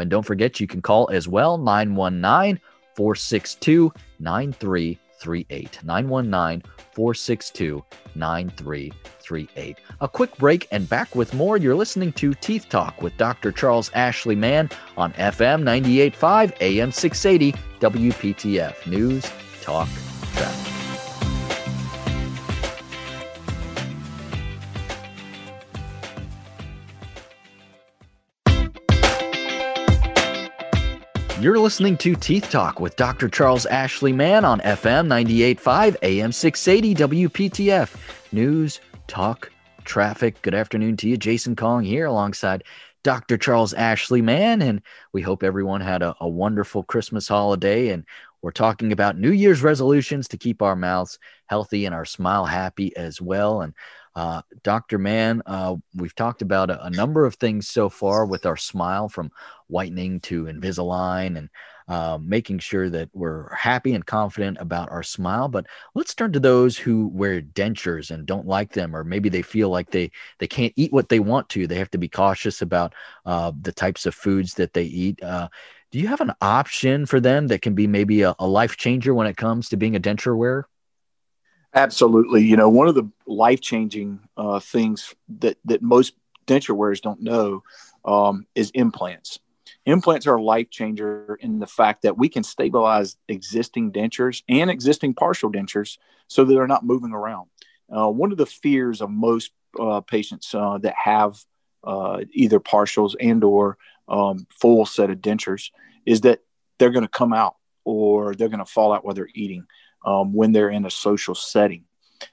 And 0.00 0.10
don't 0.10 0.26
forget, 0.26 0.60
you 0.60 0.66
can 0.66 0.82
call 0.82 1.08
as 1.10 1.28
well 1.28 1.56
919 1.56 2.60
462 2.96 3.92
9338. 5.24 5.84
919 5.84 6.62
462 6.92 7.84
9338. 8.14 9.76
A 10.00 10.08
quick 10.08 10.36
break 10.36 10.68
and 10.70 10.88
back 10.88 11.14
with 11.14 11.34
more. 11.34 11.56
You're 11.56 11.74
listening 11.74 12.12
to 12.14 12.34
Teeth 12.34 12.68
Talk 12.68 13.02
with 13.02 13.16
Dr. 13.16 13.52
Charles 13.52 13.90
Ashley 13.94 14.36
Mann 14.36 14.70
on 14.96 15.12
FM 15.14 15.62
985 15.62 16.52
AM 16.60 16.92
680 16.92 17.58
WPTF 17.80 18.86
News 18.86 19.30
Talk 19.62 19.88
Traffic. 20.34 20.75
You're 31.46 31.60
listening 31.60 31.96
to 31.98 32.16
Teeth 32.16 32.50
Talk 32.50 32.80
with 32.80 32.96
Dr. 32.96 33.28
Charles 33.28 33.66
Ashley 33.66 34.12
Mann 34.12 34.44
on 34.44 34.58
FM 34.62 35.06
98.5 35.06 35.96
AM 36.02 36.32
680 36.32 37.28
WPTF. 37.28 37.94
News, 38.32 38.80
talk, 39.06 39.52
traffic. 39.84 40.42
Good 40.42 40.56
afternoon 40.56 40.96
to 40.96 41.08
you. 41.08 41.16
Jason 41.16 41.54
Kong 41.54 41.84
here 41.84 42.06
alongside 42.06 42.64
Dr. 43.04 43.38
Charles 43.38 43.72
Ashley 43.74 44.20
Mann. 44.20 44.60
And 44.60 44.82
we 45.12 45.22
hope 45.22 45.44
everyone 45.44 45.80
had 45.80 46.02
a, 46.02 46.16
a 46.20 46.28
wonderful 46.28 46.82
Christmas 46.82 47.28
holiday. 47.28 47.90
And 47.90 48.04
we're 48.42 48.50
talking 48.50 48.90
about 48.90 49.16
New 49.16 49.30
Year's 49.30 49.62
resolutions 49.62 50.26
to 50.26 50.36
keep 50.36 50.62
our 50.62 50.74
mouths 50.74 51.16
healthy 51.46 51.86
and 51.86 51.94
our 51.94 52.04
smile 52.04 52.44
happy 52.44 52.96
as 52.96 53.20
well. 53.20 53.60
And 53.60 53.72
uh, 54.16 54.40
Dr. 54.62 54.96
Mann, 54.96 55.42
uh, 55.44 55.76
we've 55.94 56.14
talked 56.14 56.40
about 56.40 56.70
a, 56.70 56.82
a, 56.86 56.90
number 56.90 57.26
of 57.26 57.34
things 57.34 57.68
so 57.68 57.90
far 57.90 58.24
with 58.24 58.46
our 58.46 58.56
smile 58.56 59.10
from 59.10 59.30
whitening 59.66 60.20
to 60.20 60.44
Invisalign 60.44 61.36
and 61.36 61.50
uh, 61.86 62.18
making 62.22 62.60
sure 62.60 62.88
that 62.88 63.10
we're 63.12 63.54
happy 63.54 63.92
and 63.92 64.06
confident 64.06 64.56
about 64.58 64.90
our 64.90 65.02
smile. 65.02 65.48
But 65.48 65.66
let's 65.94 66.14
turn 66.14 66.32
to 66.32 66.40
those 66.40 66.78
who 66.78 67.08
wear 67.08 67.42
dentures 67.42 68.10
and 68.10 68.24
don't 68.24 68.46
like 68.46 68.72
them, 68.72 68.96
or 68.96 69.04
maybe 69.04 69.28
they 69.28 69.42
feel 69.42 69.68
like 69.68 69.90
they, 69.90 70.10
they 70.38 70.46
can't 70.46 70.72
eat 70.76 70.94
what 70.94 71.10
they 71.10 71.20
want 71.20 71.50
to. 71.50 71.66
They 71.66 71.78
have 71.78 71.90
to 71.90 71.98
be 71.98 72.08
cautious 72.08 72.62
about 72.62 72.94
uh, 73.26 73.52
the 73.60 73.72
types 73.72 74.06
of 74.06 74.14
foods 74.14 74.54
that 74.54 74.72
they 74.72 74.84
eat. 74.84 75.22
Uh, 75.22 75.48
do 75.92 75.98
you 75.98 76.08
have 76.08 76.22
an 76.22 76.32
option 76.40 77.04
for 77.04 77.20
them 77.20 77.48
that 77.48 77.60
can 77.60 77.74
be 77.74 77.86
maybe 77.86 78.22
a, 78.22 78.34
a 78.38 78.46
life 78.46 78.78
changer 78.78 79.12
when 79.12 79.26
it 79.26 79.36
comes 79.36 79.68
to 79.68 79.76
being 79.76 79.94
a 79.94 80.00
denture 80.00 80.36
wearer? 80.38 80.66
Absolutely. 81.76 82.42
You 82.42 82.56
know, 82.56 82.70
one 82.70 82.88
of 82.88 82.94
the 82.94 83.06
life 83.26 83.60
changing 83.60 84.20
uh, 84.38 84.60
things 84.60 85.14
that, 85.40 85.58
that 85.66 85.82
most 85.82 86.14
denture 86.46 86.74
wearers 86.74 87.02
don't 87.02 87.20
know 87.20 87.62
um, 88.06 88.46
is 88.54 88.70
implants. 88.70 89.40
Implants 89.84 90.26
are 90.26 90.36
a 90.36 90.42
life 90.42 90.70
changer 90.70 91.38
in 91.42 91.58
the 91.58 91.66
fact 91.66 92.02
that 92.02 92.16
we 92.16 92.30
can 92.30 92.42
stabilize 92.42 93.18
existing 93.28 93.92
dentures 93.92 94.42
and 94.48 94.70
existing 94.70 95.12
partial 95.12 95.52
dentures 95.52 95.98
so 96.28 96.44
that 96.44 96.54
they're 96.54 96.66
not 96.66 96.84
moving 96.84 97.12
around. 97.12 97.48
Uh, 97.94 98.08
one 98.10 98.32
of 98.32 98.38
the 98.38 98.46
fears 98.46 99.02
of 99.02 99.10
most 99.10 99.52
uh, 99.78 100.00
patients 100.00 100.54
uh, 100.54 100.78
that 100.78 100.94
have 100.94 101.44
uh, 101.84 102.20
either 102.32 102.58
partials 102.58 103.14
and 103.20 103.44
or 103.44 103.76
um, 104.08 104.46
full 104.50 104.86
set 104.86 105.10
of 105.10 105.18
dentures 105.18 105.70
is 106.06 106.22
that 106.22 106.40
they're 106.78 106.90
going 106.90 107.04
to 107.04 107.08
come 107.08 107.34
out 107.34 107.56
or 107.84 108.34
they're 108.34 108.48
going 108.48 108.60
to 108.60 108.64
fall 108.64 108.92
out 108.94 109.04
while 109.04 109.14
they're 109.14 109.28
eating 109.34 109.66
um, 110.06 110.32
when 110.32 110.52
they're 110.52 110.70
in 110.70 110.86
a 110.86 110.90
social 110.90 111.34
setting, 111.34 111.84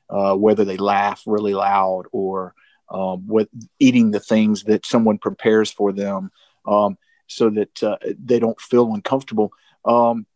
uh, 0.10 0.36
whether 0.36 0.63
they 0.63 0.77
laugh 0.77 1.24
really 1.25 1.53
loud 1.53 2.03
or 2.12 2.53
um, 2.89 3.27
with 3.27 3.50
eating 3.80 4.12
the 4.12 4.20
things 4.20 4.63
that 4.63 4.86
someone 4.86 5.18
prepares 5.18 5.72
for 5.72 5.92
them 5.92 6.32
um, 6.65 6.98
so 7.27 7.50
that 7.50 7.84
uh, 7.84 7.98
they 8.24 8.39
don't 8.39 8.62
feel 8.62 8.94
uncomfortable. 8.94 9.51
Um, 9.84 10.27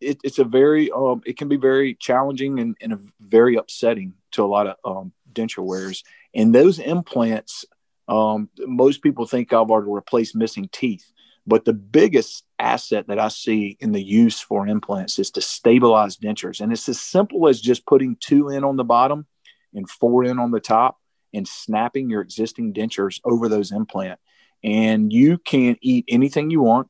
it, 0.00 0.18
it's 0.22 0.38
a 0.38 0.44
very, 0.44 0.90
um, 0.92 1.22
it 1.26 1.36
can 1.36 1.48
be 1.48 1.56
very 1.56 1.94
challenging 1.94 2.60
and, 2.60 2.76
and 2.80 3.10
very 3.20 3.56
upsetting 3.56 4.14
to 4.32 4.44
a 4.44 4.46
lot 4.46 4.68
of 4.68 4.76
um, 4.84 5.12
denture 5.32 5.64
wearers. 5.64 6.04
And 6.34 6.54
those 6.54 6.78
implants, 6.78 7.64
most 8.08 9.02
people 9.02 9.26
think 9.26 9.52
of 9.52 9.70
are 9.70 9.82
to 9.82 9.92
replace 9.92 10.34
missing 10.34 10.68
teeth 10.70 11.10
But 11.46 11.64
the 11.64 11.74
biggest 11.74 12.44
asset 12.58 13.06
that 13.08 13.18
I 13.18 13.28
see 13.28 13.76
in 13.80 13.92
the 13.92 14.02
use 14.02 14.40
for 14.40 14.66
implants 14.66 15.18
is 15.18 15.30
to 15.32 15.42
stabilize 15.42 16.16
dentures. 16.16 16.60
And 16.60 16.72
it's 16.72 16.88
as 16.88 17.00
simple 17.00 17.48
as 17.48 17.60
just 17.60 17.86
putting 17.86 18.16
two 18.18 18.48
in 18.48 18.64
on 18.64 18.76
the 18.76 18.84
bottom 18.84 19.26
and 19.74 19.88
four 19.88 20.24
in 20.24 20.38
on 20.38 20.52
the 20.52 20.60
top 20.60 20.98
and 21.34 21.46
snapping 21.46 22.08
your 22.08 22.22
existing 22.22 22.72
dentures 22.72 23.20
over 23.24 23.48
those 23.48 23.72
implant. 23.72 24.18
And 24.62 25.12
you 25.12 25.36
can 25.36 25.76
eat 25.82 26.06
anything 26.08 26.50
you 26.50 26.62
want. 26.62 26.88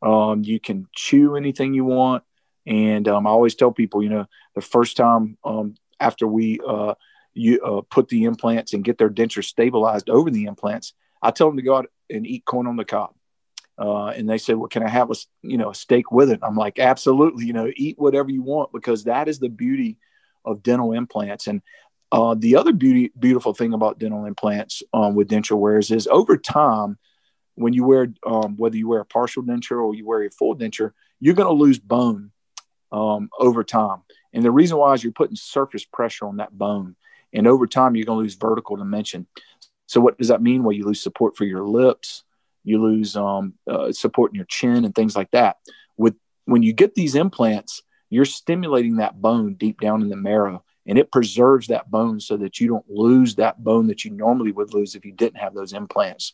Um, 0.00 0.44
you 0.44 0.60
can 0.60 0.86
chew 0.94 1.34
anything 1.34 1.74
you 1.74 1.84
want. 1.84 2.22
And 2.66 3.08
um, 3.08 3.26
I 3.26 3.30
always 3.30 3.56
tell 3.56 3.72
people, 3.72 4.02
you 4.02 4.10
know, 4.10 4.26
the 4.54 4.60
first 4.60 4.96
time 4.96 5.38
um, 5.42 5.74
after 5.98 6.26
we 6.28 6.60
uh, 6.66 6.94
you 7.34 7.60
uh, 7.62 7.80
put 7.90 8.08
the 8.08 8.24
implants 8.24 8.74
and 8.74 8.84
get 8.84 8.98
their 8.98 9.10
dentures 9.10 9.44
stabilized 9.44 10.10
over 10.10 10.30
the 10.30 10.44
implants, 10.44 10.92
I 11.22 11.30
tell 11.30 11.48
them 11.48 11.56
to 11.56 11.62
go 11.62 11.76
out 11.76 11.86
and 12.10 12.26
eat 12.26 12.44
corn 12.44 12.66
on 12.66 12.76
the 12.76 12.84
cob. 12.84 13.14
Uh, 13.78 14.06
and 14.08 14.28
they 14.28 14.38
said, 14.38 14.56
"Well, 14.56 14.68
can 14.68 14.82
I 14.82 14.88
have 14.88 15.10
a 15.10 15.14
you 15.42 15.56
know 15.56 15.70
a 15.70 15.74
steak 15.74 16.10
with 16.10 16.30
it?" 16.30 16.40
I'm 16.42 16.56
like, 16.56 16.78
"Absolutely, 16.78 17.46
you 17.46 17.52
know, 17.52 17.70
eat 17.76 17.98
whatever 17.98 18.30
you 18.30 18.42
want 18.42 18.72
because 18.72 19.04
that 19.04 19.28
is 19.28 19.38
the 19.38 19.48
beauty 19.48 19.98
of 20.44 20.62
dental 20.62 20.92
implants." 20.92 21.46
And 21.46 21.62
uh, 22.10 22.34
the 22.36 22.56
other 22.56 22.72
beauty 22.72 23.12
beautiful 23.18 23.54
thing 23.54 23.72
about 23.72 23.98
dental 23.98 24.24
implants 24.24 24.82
um, 24.92 25.14
with 25.14 25.28
denture 25.28 25.58
wearers 25.58 25.92
is 25.92 26.08
over 26.08 26.36
time, 26.36 26.98
when 27.54 27.72
you 27.72 27.84
wear 27.84 28.12
um, 28.26 28.56
whether 28.56 28.76
you 28.76 28.88
wear 28.88 29.00
a 29.00 29.06
partial 29.06 29.44
denture 29.44 29.80
or 29.80 29.94
you 29.94 30.04
wear 30.04 30.24
a 30.24 30.30
full 30.30 30.56
denture, 30.56 30.92
you're 31.20 31.34
going 31.34 31.48
to 31.48 31.54
lose 31.54 31.78
bone 31.78 32.32
um, 32.90 33.30
over 33.38 33.62
time. 33.62 34.02
And 34.32 34.42
the 34.42 34.50
reason 34.50 34.76
why 34.76 34.94
is 34.94 35.04
you're 35.04 35.12
putting 35.12 35.36
surface 35.36 35.84
pressure 35.84 36.26
on 36.26 36.38
that 36.38 36.56
bone, 36.56 36.96
and 37.32 37.46
over 37.46 37.68
time 37.68 37.94
you're 37.94 38.06
going 38.06 38.18
to 38.18 38.22
lose 38.22 38.34
vertical 38.34 38.74
dimension. 38.74 39.28
So 39.86 40.00
what 40.00 40.18
does 40.18 40.28
that 40.28 40.42
mean? 40.42 40.64
Well, 40.64 40.72
you 40.72 40.84
lose 40.84 41.00
support 41.00 41.36
for 41.36 41.44
your 41.44 41.64
lips 41.64 42.24
you 42.64 42.82
lose 42.82 43.16
um, 43.16 43.54
uh, 43.66 43.92
support 43.92 44.32
in 44.32 44.36
your 44.36 44.44
chin 44.46 44.84
and 44.84 44.94
things 44.94 45.16
like 45.16 45.30
that. 45.30 45.56
With 45.96 46.16
when 46.44 46.62
you 46.62 46.72
get 46.72 46.94
these 46.94 47.14
implants, 47.14 47.82
you're 48.10 48.24
stimulating 48.24 48.96
that 48.96 49.20
bone 49.20 49.54
deep 49.54 49.80
down 49.80 50.02
in 50.02 50.08
the 50.08 50.16
marrow, 50.16 50.64
and 50.86 50.98
it 50.98 51.12
preserves 51.12 51.66
that 51.68 51.90
bone 51.90 52.20
so 52.20 52.36
that 52.38 52.60
you 52.60 52.68
don't 52.68 52.88
lose 52.88 53.34
that 53.36 53.62
bone 53.62 53.88
that 53.88 54.04
you 54.04 54.10
normally 54.10 54.52
would 54.52 54.72
lose 54.72 54.94
if 54.94 55.04
you 55.04 55.12
didn't 55.12 55.40
have 55.40 55.54
those 55.54 55.72
implants. 55.72 56.32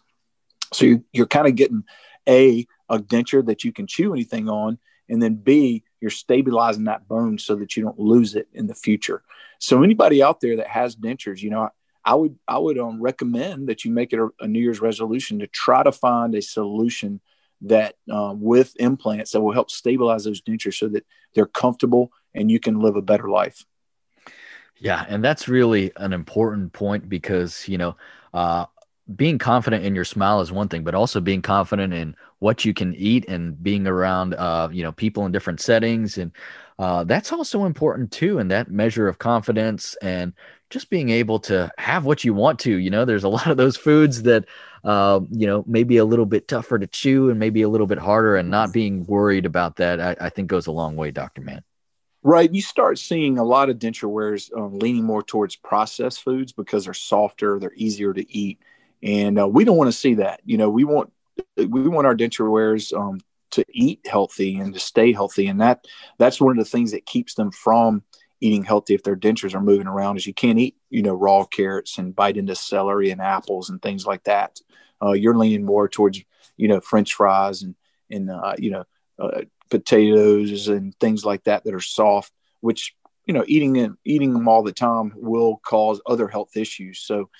So 0.72 0.86
you're, 0.86 1.02
you're 1.12 1.26
kind 1.26 1.46
of 1.46 1.54
getting 1.54 1.84
a 2.28 2.66
a 2.88 2.98
denture 2.98 3.44
that 3.46 3.64
you 3.64 3.72
can 3.72 3.86
chew 3.86 4.12
anything 4.12 4.48
on, 4.48 4.78
and 5.08 5.22
then 5.22 5.34
B, 5.36 5.84
you're 6.00 6.10
stabilizing 6.10 6.84
that 6.84 7.08
bone 7.08 7.38
so 7.38 7.54
that 7.56 7.76
you 7.76 7.82
don't 7.82 7.98
lose 7.98 8.34
it 8.34 8.48
in 8.52 8.66
the 8.66 8.74
future. 8.74 9.22
So 9.58 9.82
anybody 9.82 10.22
out 10.22 10.40
there 10.40 10.56
that 10.56 10.66
has 10.66 10.94
dentures, 10.94 11.40
you 11.40 11.50
know, 11.50 11.70
I 12.04 12.14
would 12.14 12.38
I 12.46 12.58
would 12.58 12.78
um, 12.78 13.00
recommend 13.00 13.68
that 13.68 13.84
you 13.84 13.90
make 13.90 14.12
it 14.12 14.18
a, 14.18 14.28
a, 14.40 14.46
New 14.46 14.60
Year's 14.60 14.80
resolution 14.80 15.38
to 15.38 15.46
try 15.46 15.82
to 15.82 15.92
find 15.92 16.34
a 16.34 16.42
solution 16.42 17.20
that 17.62 17.94
um, 18.10 18.40
with 18.40 18.74
implants 18.78 19.32
that 19.32 19.40
will 19.40 19.52
help 19.52 19.70
stabilize 19.70 20.24
those 20.24 20.42
dentures 20.42 20.74
so 20.74 20.88
that 20.88 21.06
they're 21.34 21.46
comfortable 21.46 22.12
and 22.34 22.50
you 22.50 22.60
can 22.60 22.80
live 22.80 22.96
a 22.96 23.02
better 23.02 23.30
life. 23.30 23.64
Yeah, 24.76 25.04
and 25.08 25.24
that's 25.24 25.48
really 25.48 25.92
an 25.96 26.12
important 26.12 26.72
point 26.72 27.08
because 27.08 27.66
you 27.68 27.78
know 27.78 27.96
uh, 28.34 28.66
being 29.16 29.38
confident 29.38 29.84
in 29.84 29.94
your 29.94 30.04
smile 30.04 30.40
is 30.40 30.52
one 30.52 30.68
thing, 30.68 30.84
but 30.84 30.94
also 30.94 31.20
being 31.20 31.42
confident 31.42 31.92
in 31.92 32.16
what 32.38 32.64
you 32.64 32.74
can 32.74 32.94
eat 32.94 33.24
and 33.28 33.62
being 33.62 33.86
around 33.86 34.34
uh, 34.34 34.68
you 34.70 34.82
know 34.82 34.92
people 34.92 35.24
in 35.24 35.32
different 35.32 35.60
settings 35.60 36.18
and 36.18 36.32
uh, 36.78 37.04
that's 37.04 37.32
also 37.32 37.64
important 37.64 38.10
too 38.12 38.38
and 38.38 38.50
that 38.50 38.70
measure 38.70 39.08
of 39.08 39.18
confidence 39.18 39.96
and 40.02 40.32
just 40.70 40.90
being 40.90 41.10
able 41.10 41.38
to 41.38 41.70
have 41.78 42.04
what 42.04 42.24
you 42.24 42.34
want 42.34 42.58
to 42.60 42.76
you 42.76 42.90
know? 42.90 43.04
There's 43.04 43.24
a 43.24 43.28
lot 43.28 43.46
of 43.46 43.56
those 43.56 43.76
foods 43.76 44.22
that 44.24 44.44
uh, 44.84 45.20
you 45.30 45.46
know 45.46 45.64
maybe 45.66 45.96
a 45.96 46.04
little 46.04 46.26
bit 46.26 46.46
tougher 46.46 46.78
to 46.78 46.86
chew 46.86 47.30
and 47.30 47.38
maybe 47.38 47.62
a 47.62 47.68
little 47.68 47.86
bit 47.86 47.98
harder 47.98 48.36
and 48.36 48.50
not 48.50 48.72
being 48.72 49.06
worried 49.06 49.46
about 49.46 49.76
that 49.76 49.98
i, 49.98 50.14
I 50.20 50.28
think 50.28 50.48
goes 50.48 50.66
a 50.66 50.72
long 50.72 50.94
way 50.94 51.10
dr 51.10 51.40
Mann. 51.40 51.62
right. 52.22 52.52
You 52.52 52.60
start 52.60 52.98
seeing 52.98 53.38
a 53.38 53.44
lot 53.44 53.70
of 53.70 53.78
denture 53.78 54.10
wearers 54.10 54.50
um, 54.54 54.78
leaning 54.78 55.04
more 55.04 55.22
towards 55.22 55.56
processed 55.56 56.22
foods 56.22 56.52
because 56.52 56.84
they're 56.84 56.92
softer 56.92 57.58
they're 57.58 57.72
easier 57.74 58.12
to 58.12 58.30
eat 58.30 58.58
and 59.02 59.38
uh, 59.38 59.46
we 59.46 59.64
don't 59.64 59.76
want 59.76 59.88
to 59.88 59.96
see 59.96 60.14
that. 60.14 60.40
You 60.44 60.58
know 60.58 60.70
we 60.70 60.84
want 60.84 61.12
we 61.56 61.88
want 61.88 62.06
our 62.06 62.16
denture 62.16 62.50
wearers 62.50 62.92
um, 62.92 63.20
to 63.50 63.64
eat 63.70 64.00
healthy 64.06 64.56
and 64.56 64.74
to 64.74 64.80
stay 64.80 65.12
healthy 65.12 65.46
and 65.46 65.60
that 65.60 65.86
that's 66.18 66.40
one 66.40 66.58
of 66.58 66.64
the 66.64 66.70
things 66.70 66.90
that 66.90 67.06
keeps 67.06 67.34
them 67.34 67.50
from 67.50 68.02
eating 68.44 68.62
healthy 68.62 68.94
if 68.94 69.02
their 69.02 69.16
dentures 69.16 69.54
are 69.54 69.60
moving 69.60 69.86
around 69.86 70.16
is 70.16 70.26
you 70.26 70.34
can't 70.34 70.58
eat 70.58 70.76
you 70.90 71.02
know 71.02 71.14
raw 71.14 71.44
carrots 71.44 71.98
and 71.98 72.14
bite 72.14 72.36
into 72.36 72.54
celery 72.54 73.10
and 73.10 73.20
apples 73.20 73.70
and 73.70 73.80
things 73.80 74.04
like 74.04 74.22
that 74.24 74.60
uh, 75.02 75.12
you're 75.12 75.36
leaning 75.36 75.64
more 75.64 75.88
towards 75.88 76.22
you 76.56 76.68
know 76.68 76.80
french 76.80 77.14
fries 77.14 77.62
and 77.62 77.74
and 78.10 78.30
uh, 78.30 78.54
you 78.58 78.70
know 78.70 78.84
uh, 79.18 79.42
potatoes 79.70 80.68
and 80.68 80.94
things 81.00 81.24
like 81.24 81.42
that 81.44 81.64
that 81.64 81.74
are 81.74 81.80
soft 81.80 82.32
which 82.60 82.94
you 83.26 83.32
know 83.32 83.44
eating 83.46 83.96
eating 84.04 84.34
them 84.34 84.46
all 84.46 84.62
the 84.62 84.72
time 84.72 85.12
will 85.16 85.56
cause 85.64 86.00
other 86.04 86.28
health 86.28 86.56
issues 86.56 87.00
so 87.00 87.30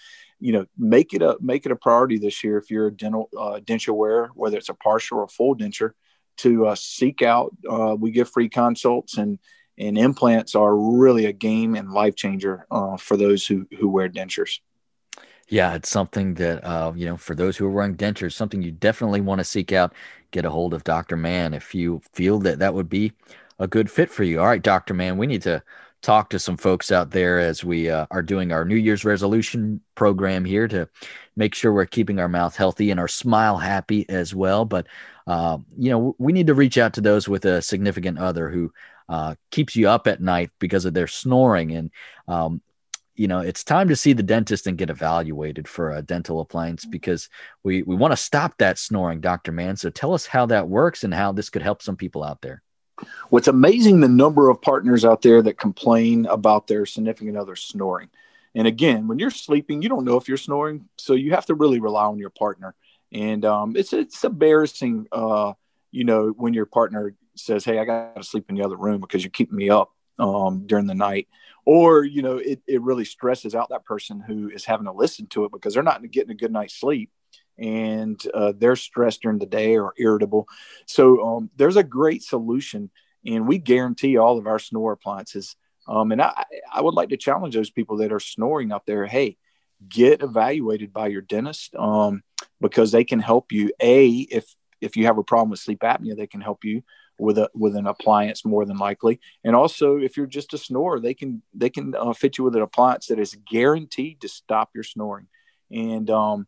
you 0.41 0.53
know 0.53 0.65
make 0.79 1.13
it 1.13 1.21
a 1.21 1.37
make 1.41 1.67
it 1.67 1.73
a 1.73 1.77
priority 1.77 2.19
this 2.19 2.43
year 2.43 2.57
if 2.57 2.71
you're 2.71 2.87
a 2.87 2.97
dental 2.97 3.29
uh, 3.39 3.61
denture 3.63 3.95
wearer 3.95 4.31
whether 4.35 4.57
it's 4.57 4.71
a 4.71 4.75
partial 4.75 5.19
or 5.19 5.25
a 5.25 5.29
full 5.29 5.55
denture 5.55 5.93
to 6.37 6.67
uh, 6.67 6.75
seek 6.75 7.23
out. 7.23 7.55
Uh, 7.69 7.97
we 7.99 8.11
give 8.11 8.31
free 8.31 8.49
consults, 8.49 9.19
and 9.19 9.39
and 9.79 9.99
implants 9.99 10.55
are 10.55 10.77
really 10.77 11.27
a 11.27 11.33
game 11.33 11.75
and 11.75 11.93
life 11.93 12.15
changer 12.15 12.67
uh, 12.71 12.97
for 12.97 13.17
those 13.17 13.47
who 13.47 13.67
who 13.79 13.89
wear 13.89 14.09
dentures. 14.09 14.61
Yeah, 15.49 15.75
it's 15.75 15.91
something 15.91 16.35
that 16.35 16.65
uh, 16.65 16.93
you 16.95 17.07
know 17.07 17.17
for 17.17 17.35
those 17.35 17.57
who 17.57 17.67
are 17.67 17.71
wearing 17.71 17.97
dentures, 17.97 18.33
something 18.33 18.63
you 18.63 18.73
definitely 18.73 19.21
want 19.21 19.41
to 19.41 19.45
seek 19.45 19.73
out. 19.73 19.93
Get 20.31 20.45
a 20.45 20.51
hold 20.51 20.75
of 20.75 20.85
Dr. 20.85 21.17
Mann 21.17 21.55
if 21.55 21.75
you 21.75 22.01
feel 22.13 22.39
that 22.41 22.59
that 22.59 22.75
would 22.75 22.89
be 22.89 23.13
a 23.59 23.69
good 23.69 23.91
fit 23.91 24.11
for 24.11 24.25
you. 24.25 24.41
All 24.41 24.47
right, 24.47 24.63
Dr. 24.63 24.95
Mann, 24.95 25.17
we 25.17 25.27
need 25.27 25.43
to 25.43 25.63
talk 26.03 26.29
to 26.29 26.39
some 26.39 26.57
folks 26.57 26.93
out 26.93 27.11
there 27.11 27.39
as 27.39 27.65
we 27.65 27.89
uh, 27.89 28.07
are 28.11 28.23
doing 28.23 28.53
our 28.53 28.65
New 28.65 28.77
Year's 28.77 29.07
resolution 29.07 29.81
program 29.95 30.45
here 30.45 30.69
to 30.69 30.89
make 31.35 31.55
sure 31.55 31.73
we're 31.73 31.87
keeping 31.87 32.19
our 32.19 32.29
mouth 32.29 32.55
healthy 32.57 32.91
and 32.91 33.01
our 33.01 33.09
smile 33.09 33.57
happy 33.57 34.07
as 34.09 34.35
well. 34.35 34.65
But 34.65 34.87
uh, 35.27 35.59
you 35.79 35.91
know, 35.91 36.15
we 36.19 36.33
need 36.33 36.49
to 36.49 36.55
reach 36.55 36.77
out 36.79 36.93
to 36.95 37.01
those 37.01 37.29
with 37.29 37.45
a 37.45 37.63
significant 37.63 38.19
other 38.19 38.51
who 38.51 38.73
uh, 39.09 39.35
keeps 39.51 39.77
you 39.77 39.89
up 39.89 40.07
at 40.07 40.21
night 40.21 40.51
because 40.59 40.85
of 40.85 40.95
their 40.95 41.07
snoring. 41.07 41.73
And, 41.73 41.91
um, 42.29 42.63
you 43.15 43.29
know, 43.29 43.41
it's 43.41 43.65
time 43.65 43.89
to 43.89 43.97
see 43.97 44.13
the 44.13 44.23
dentist 44.23 44.67
and 44.67 44.79
get 44.79 44.91
evaluated 44.91 45.69
for 45.69 45.93
a 45.93 46.03
dental 46.03 46.41
appliance 46.41 46.85
because 46.85 47.29
we, 47.63 47.83
we 47.83 47.95
want 47.95 48.13
to 48.13 48.17
stop 48.17 48.59
that 48.59 48.79
snoring, 48.79 49.21
Dr. 49.21 49.53
Mann. 49.53 49.77
So 49.77 49.91
tell 49.91 50.15
us 50.15 50.27
how 50.27 50.47
that 50.47 50.69
works 50.69 51.05
and 51.05 51.15
how 51.15 51.33
this 51.33 51.51
could 51.51 51.63
help 51.63 51.83
some 51.83 51.97
people 51.97 52.25
out 52.25 52.41
there. 52.41 52.63
What's 53.29 53.49
amazing 53.49 54.01
the 54.01 54.09
number 54.09 54.49
of 54.49 54.63
partners 54.63 55.05
out 55.05 55.23
there 55.23 55.43
that 55.43 55.59
complain 55.59 56.27
about 56.27 56.67
their 56.67 56.87
significant 56.87 57.37
other 57.37 57.57
snoring. 57.57 58.09
And 58.55 58.69
again, 58.69 59.09
when 59.09 59.19
you're 59.19 59.31
sleeping, 59.31 59.83
you 59.83 59.89
don't 59.89 60.05
know 60.05 60.17
if 60.17 60.29
you're 60.29 60.37
snoring, 60.37 60.89
so 60.97 61.15
you 61.15 61.33
have 61.33 61.47
to 61.47 61.55
really 61.55 61.81
rely 61.81 62.05
on 62.05 62.19
your 62.19 62.31
partner 62.31 62.75
and 63.15 63.45
um, 63.45 63.77
it's 63.77 63.93
it's 63.93 64.25
embarrassing, 64.25 65.07
uh, 65.13 65.53
you 65.93 66.05
know, 66.05 66.31
when 66.31 66.53
your 66.53 66.67
partner 66.67 67.15
says, 67.37 67.65
"Hey, 67.65 67.79
I 67.79 67.85
got 67.85 68.17
to 68.17 68.23
sleep 68.23 68.47
in 68.49 68.57
the 68.57 68.65
other 68.65 68.77
room 68.77 69.01
because 69.01 69.23
you're 69.23 69.31
keeping 69.31 69.57
me 69.57 69.71
up 69.71 69.93
um, 70.19 70.67
during 70.67 70.87
the 70.87 70.95
night," 70.95 71.29
or 71.65 72.05
you 72.05 72.23
know, 72.23 72.37
it 72.37 72.63
it 72.67 72.83
really 72.83 73.05
stresses 73.05 73.55
out 73.55 73.71
that 73.71 73.85
person 73.85 74.21
who 74.21 74.51
is 74.51 74.65
having 74.65 74.87
to 74.87 74.93
listen 74.93 75.27
to 75.29 75.45
it 75.45 75.53
because 75.53 75.75
they're 75.75 75.83
not 75.83 76.09
getting 76.11 76.31
a 76.31 76.35
good 76.35 76.53
night's 76.53 76.75
sleep 76.75 77.11
and 77.59 78.21
uh, 78.35 78.53
they're 78.57 78.77
stressed 78.77 79.23
during 79.23 79.39
the 79.39 79.47
day 79.47 79.77
or 79.77 79.95
irritable. 79.97 80.49
So 80.87 81.25
um, 81.25 81.51
there's 81.57 81.77
a 81.77 81.85
great 81.85 82.23
solution, 82.23 82.91
and 83.25 83.47
we 83.47 83.59
guarantee 83.59 84.17
all 84.17 84.39
of 84.39 84.47
our 84.47 84.59
snore 84.59 84.93
appliances. 84.93 85.57
Um, 85.87 86.13
and 86.13 86.23
I, 86.23 86.45
I 86.73 86.81
would 86.81 86.95
like 86.95 87.11
to 87.11 87.17
challenge 87.17 87.55
those 87.55 87.71
people 87.71 87.99
that 87.99 88.13
are 88.13 88.21
snoring 88.21 88.73
out 88.73 88.87
there. 88.87 89.07
Hey, 89.07 89.37
get 89.89 90.23
evaluated 90.23 90.93
by 90.93 91.09
your 91.09 91.21
dentist 91.21 91.75
um, 91.77 92.23
because 92.61 92.91
they 92.91 93.05
can 93.05 93.21
help 93.21 93.53
you. 93.53 93.71
A, 93.81 94.09
if 94.09 94.55
if 94.81 94.97
you 94.97 95.07
have 95.07 95.19
a 95.19 95.25
problem 95.25 95.51
with 95.51 95.61
sleep 95.61 95.81
apnea, 95.81 96.17
they 96.17 96.27
can 96.27 96.41
help 96.41 96.65
you 96.65 96.83
with 97.19 97.39
a 97.39 97.51
with 97.55 97.77
an 97.77 97.87
appliance 97.87 98.45
more 98.45 98.65
than 98.65 98.77
likely. 98.77 99.21
And 99.45 99.55
also, 99.55 99.97
if 99.97 100.17
you're 100.17 100.27
just 100.27 100.55
a 100.55 100.59
snorer, 100.59 101.01
they 101.01 101.15
can 101.15 101.43
they 101.53 101.71
can 101.71 101.95
uh, 101.95 102.13
fit 102.13 102.39
you 102.39 102.45
with 102.45 102.57
an 102.57 102.63
appliance 102.63 103.07
that 103.07 103.19
is 103.19 103.37
guaranteed 103.51 104.21
to 104.21 104.29
stop 104.29 104.71
your 104.75 104.85
snoring. 104.85 105.29
And 105.71 106.11
um, 106.11 106.47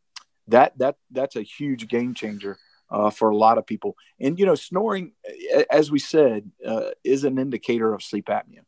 that 0.49 0.77
that 0.79 0.97
that's 1.11 1.37
a 1.37 1.43
huge 1.43 1.89
game 1.89 2.15
changer 2.15 2.59
uh, 2.91 3.11
for 3.11 3.31
a 3.31 3.37
lot 3.37 3.59
of 3.59 3.67
people. 3.67 3.97
And 4.21 4.39
you 4.39 4.47
know, 4.47 4.55
snoring, 4.55 5.13
as 5.71 5.91
we 5.91 5.99
said, 5.99 6.51
uh, 6.65 6.91
is 7.05 7.25
an 7.25 7.39
indicator 7.39 7.93
of 7.93 8.03
sleep 8.03 8.27
apnea. 8.27 8.65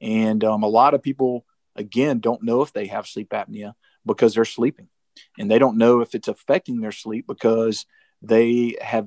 And 0.00 0.42
um, 0.42 0.62
a 0.62 0.68
lot 0.68 0.94
of 0.94 1.02
people, 1.02 1.46
again, 1.76 2.18
don't 2.18 2.42
know 2.42 2.62
if 2.62 2.72
they 2.72 2.86
have 2.86 3.06
sleep 3.06 3.30
apnea 3.30 3.74
because 4.04 4.34
they're 4.34 4.44
sleeping 4.44 4.88
and 5.38 5.50
they 5.50 5.58
don't 5.58 5.78
know 5.78 6.00
if 6.00 6.14
it's 6.14 6.28
affecting 6.28 6.80
their 6.80 6.92
sleep 6.92 7.26
because 7.26 7.86
they 8.20 8.76
have 8.80 9.06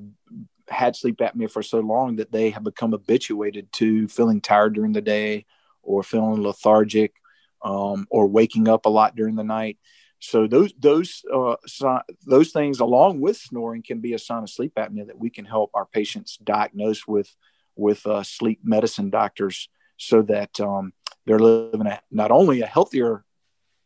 had 0.68 0.96
sleep 0.96 1.18
apnea 1.18 1.50
for 1.50 1.62
so 1.62 1.80
long 1.80 2.16
that 2.16 2.32
they 2.32 2.50
have 2.50 2.64
become 2.64 2.92
habituated 2.92 3.72
to 3.72 4.08
feeling 4.08 4.40
tired 4.40 4.74
during 4.74 4.92
the 4.92 5.00
day 5.00 5.46
or 5.82 6.02
feeling 6.02 6.42
lethargic 6.42 7.14
um, 7.62 8.06
or 8.10 8.26
waking 8.26 8.68
up 8.68 8.86
a 8.86 8.88
lot 8.88 9.16
during 9.16 9.36
the 9.36 9.44
night. 9.44 9.78
So 10.18 10.46
those 10.46 10.72
those 10.78 11.22
uh, 11.32 11.56
those 12.26 12.50
things, 12.50 12.80
along 12.80 13.20
with 13.20 13.36
snoring, 13.36 13.82
can 13.82 14.00
be 14.00 14.14
a 14.14 14.18
sign 14.18 14.42
of 14.42 14.50
sleep 14.50 14.72
apnea 14.76 15.06
that 15.06 15.18
we 15.18 15.30
can 15.30 15.44
help 15.44 15.70
our 15.74 15.84
patients 15.84 16.38
diagnose 16.42 17.06
with 17.06 17.34
with 17.76 18.06
uh, 18.06 18.22
sleep 18.22 18.60
medicine 18.64 19.10
doctors, 19.10 19.68
so 19.98 20.22
that 20.22 20.58
um, 20.60 20.92
they're 21.26 21.38
living 21.38 21.86
a, 21.86 22.00
not 22.10 22.30
only 22.30 22.62
a 22.62 22.66
healthier 22.66 23.24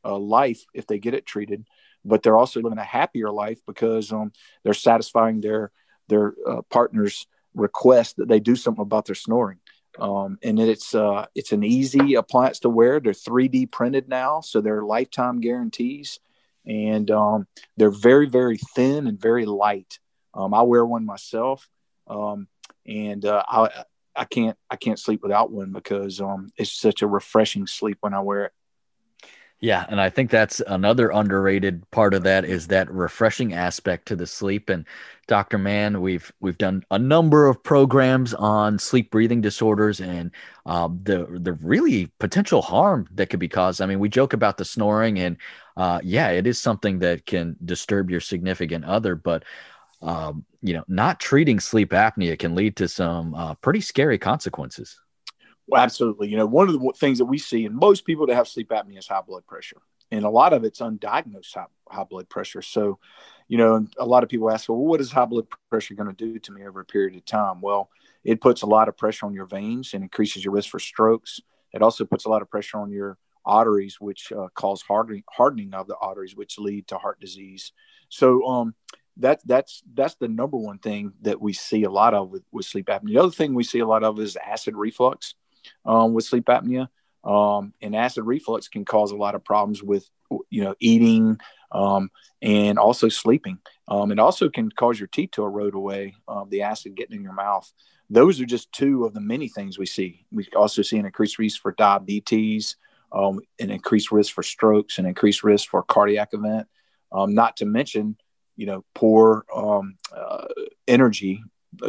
uh, 0.05 0.17
life 0.17 0.63
if 0.73 0.87
they 0.87 0.99
get 0.99 1.15
it 1.15 1.27
treated, 1.27 1.67
but 2.05 2.23
they're 2.23 2.39
also 2.39 2.61
living 2.61 2.79
a 2.79 2.85
happier 2.85 3.31
life 3.31 3.59
because 3.67 4.13
um, 4.13 4.33
they're 4.63 4.73
satisfying 4.73 5.41
their 5.41 5.73
their 6.11 6.35
uh, 6.47 6.61
partner's 6.69 7.27
request 7.55 8.17
that 8.17 8.29
they 8.29 8.41
do 8.41 8.57
something 8.57 8.83
about 8.83 9.07
their 9.07 9.15
snoring. 9.15 9.59
Um, 9.99 10.39
and 10.43 10.59
it's 10.61 10.95
uh, 10.95 11.27
it's 11.35 11.53
an 11.53 11.65
easy 11.65 12.15
appliance 12.15 12.61
to 12.61 12.69
wear. 12.69 13.01
They're 13.01 13.13
3D 13.13 13.71
printed 13.71 14.09
now, 14.09 14.41
so 14.41 14.61
they're 14.61 14.83
lifetime 14.83 15.41
guarantees, 15.41 16.21
and 16.65 17.11
um, 17.11 17.47
they're 17.77 17.91
very 17.91 18.27
very 18.29 18.59
thin 18.75 19.07
and 19.07 19.21
very 19.21 19.47
light. 19.47 19.99
Um, 20.33 20.55
I 20.55 20.63
wear 20.63 20.87
one 20.87 21.05
myself, 21.05 21.69
um, 22.07 22.47
and 22.87 23.25
uh, 23.25 23.43
I 23.49 23.85
I 24.15 24.25
can't 24.25 24.57
I 24.71 24.77
can't 24.77 24.99
sleep 24.99 25.23
without 25.23 25.51
one 25.51 25.73
because 25.73 26.21
um, 26.21 26.53
it's 26.57 26.73
such 26.73 27.03
a 27.03 27.09
refreshing 27.09 27.67
sleep 27.67 27.99
when 28.01 28.15
I 28.15 28.21
wear 28.21 28.45
it. 28.47 28.53
Yeah, 29.63 29.85
and 29.91 30.01
I 30.01 30.09
think 30.09 30.31
that's 30.31 30.61
another 30.67 31.11
underrated 31.11 31.89
part 31.91 32.15
of 32.15 32.23
that 32.23 32.47
is 32.47 32.69
that 32.69 32.91
refreshing 32.91 33.53
aspect 33.53 34.09
to 34.09 34.17
the 34.17 34.27
sleep. 34.27 34.71
And 34.71 34.87
Dr. 35.27 35.59
Mann, 35.59 36.01
we've 36.01 36.33
we've 36.41 36.57
done 36.57 36.83
a 36.91 36.99
number 36.99 37.47
of 37.47 37.63
programs 37.63 38.33
on 38.33 38.79
sleep 38.79 39.11
breathing 39.11 39.43
disorders 39.43 40.01
and 40.01 40.31
um, 40.65 40.99
the 41.03 41.27
the 41.43 41.53
really 41.53 42.07
potential 42.19 42.63
harm 42.63 43.07
that 43.13 43.27
could 43.29 43.39
be 43.41 43.49
caused. 43.49 43.83
I 43.83 43.87
mean, 43.87 43.99
we 43.99 44.09
joke 44.09 44.33
about 44.33 44.57
the 44.57 44.65
snoring, 44.65 45.19
and 45.19 45.37
uh, 45.77 46.01
yeah, 46.03 46.31
it 46.31 46.47
is 46.47 46.59
something 46.59 47.01
that 47.01 47.27
can 47.27 47.57
disturb 47.63 48.11
your 48.11 48.21
significant 48.21 48.87
other, 48.87 49.15
but 49.15 49.45
um, 50.01 50.47
you 50.63 50.73
know, 50.73 50.85
not 50.89 51.21
treating 51.21 51.61
sleep 51.61 51.91
apnea 51.91 52.39
can 52.39 52.55
lead 52.55 52.77
to 52.77 52.89
some 52.89 53.35
uh, 53.35 53.55
pretty 53.57 53.83
scary 53.83 54.19
consequences. 54.19 54.99
Well, 55.71 55.81
absolutely. 55.83 56.29
You 56.29 56.37
know, 56.37 56.47
one 56.47 56.69
of 56.69 56.75
the 56.81 56.93
things 56.97 57.19
that 57.19 57.27
we 57.27 57.39
see 57.39 57.65
in 57.65 57.75
most 57.75 58.05
people 58.05 58.27
that 58.27 58.35
have 58.35 58.49
sleep 58.49 58.71
apnea 58.71 58.99
is 58.99 59.07
high 59.07 59.21
blood 59.21 59.47
pressure, 59.47 59.77
and 60.11 60.25
a 60.25 60.31
lot 60.31 60.53
of 60.53 60.65
it's 60.65 60.81
undiagnosed 60.81 61.55
high, 61.55 61.67
high 61.89 62.05
blood 62.05 62.29
pressure. 62.29 62.63
So, 62.63 62.99
you 63.47 63.57
know, 63.57 63.87
a 63.99 64.05
lot 64.05 64.25
of 64.25 64.29
people 64.29 64.51
ask, 64.51 64.69
well, 64.69 64.79
what 64.79 65.01
is 65.01 65.13
high 65.13 65.27
blood 65.27 65.47
pressure 65.71 65.95
going 65.95 66.15
to 66.15 66.25
do 66.33 66.39
to 66.41 66.53
me 66.53 66.67
over 66.67 66.81
a 66.81 66.85
period 66.85 67.17
of 67.17 67.25
time? 67.25 67.61
Well, 67.61 67.89
it 68.25 68.41
puts 68.41 68.63
a 68.63 68.67
lot 68.67 68.89
of 68.89 68.97
pressure 68.97 69.27
on 69.27 69.35
your 69.35 69.47
veins 69.47 69.95
and 69.95 70.03
increases 70.03 70.45
your 70.45 70.55
risk 70.55 70.71
for 70.71 70.81
strokes. 70.81 71.41
It 71.73 71.83
also 71.83 72.05
puts 72.05 72.25
a 72.25 72.29
lot 72.31 72.43
of 72.43 72.51
pressure 72.51 72.79
on 72.79 72.91
your 72.91 73.17
arteries, 73.47 74.01
which 74.01 74.33
uh, 74.33 74.49
cause 74.55 74.83
hardening, 74.83 75.23
hardening 75.31 75.73
of 75.73 75.87
the 75.87 75.97
arteries, 76.01 76.35
which 76.35 76.59
lead 76.59 76.89
to 76.89 76.99
heart 76.99 77.21
disease. 77.21 77.73
So, 78.09 78.45
um, 78.47 78.75
that 79.17 79.41
that's 79.45 79.83
that's 79.95 80.15
the 80.15 80.29
number 80.29 80.57
one 80.57 80.79
thing 80.79 81.13
that 81.23 81.41
we 81.41 81.53
see 81.53 81.85
a 81.85 81.91
lot 81.91 82.15
of 82.15 82.31
with, 82.31 82.43
with 82.53 82.65
sleep 82.67 82.87
apnea. 82.87 83.09
The 83.09 83.19
other 83.19 83.31
thing 83.31 83.55
we 83.55 83.65
see 83.65 83.81
a 83.81 83.87
lot 83.87 84.03
of 84.03 84.19
is 84.19 84.37
acid 84.37 84.75
reflux 84.77 85.35
um, 85.85 86.15
with 86.15 86.25
sleep 86.25 86.47
apnea. 86.47 86.89
Um, 87.23 87.75
and 87.83 87.95
acid 87.95 88.25
reflux 88.25 88.69
can 88.69 88.85
cause 88.85 89.11
a 89.11 89.17
lot 89.17 89.35
of 89.35 89.45
problems 89.45 89.83
with, 89.83 90.09
you 90.49 90.65
know, 90.65 90.75
eating 90.81 91.39
um, 91.71 92.11
and 92.41 92.79
also 92.79 93.09
sleeping. 93.09 93.59
Um, 93.89 94.11
it 94.11 94.19
also 94.19 94.49
can 94.49 94.71
cause 94.71 94.99
your 94.99 95.09
teeth 95.09 95.33
to 95.33 95.45
erode 95.45 95.75
away, 95.75 96.15
uh, 96.27 96.45
the 96.49 96.63
acid 96.63 96.95
getting 96.95 97.17
in 97.17 97.23
your 97.23 97.35
mouth. 97.35 97.71
Those 98.09 98.41
are 98.41 98.47
just 98.47 98.73
two 98.73 99.05
of 99.05 99.15
the 99.15 99.21
many 99.21 99.49
things 99.49 99.79
we 99.79 99.87
see. 99.87 100.25
We 100.33 100.49
also 100.57 100.83
see 100.83 100.97
an 100.97 101.07
increased 101.07 101.39
risk 101.39 101.61
for 101.61 101.73
diabetes, 101.73 102.77
um, 103.13 103.41
an 103.59 103.71
increased 103.71 104.11
risk 104.11 104.33
for 104.33 104.43
strokes, 104.43 104.99
an 104.99 105.07
increased 105.07 105.45
risk 105.45 105.69
for 105.69 105.83
cardiac 105.83 106.31
event. 106.33 106.69
Um, 107.13 107.35
not 107.35 107.57
to 107.59 107.67
mention, 107.67 108.17
you 108.57 108.67
know, 108.67 108.85
poor 108.95 109.45
um, 109.55 109.97
uh, 110.17 110.47
energy 110.89 111.43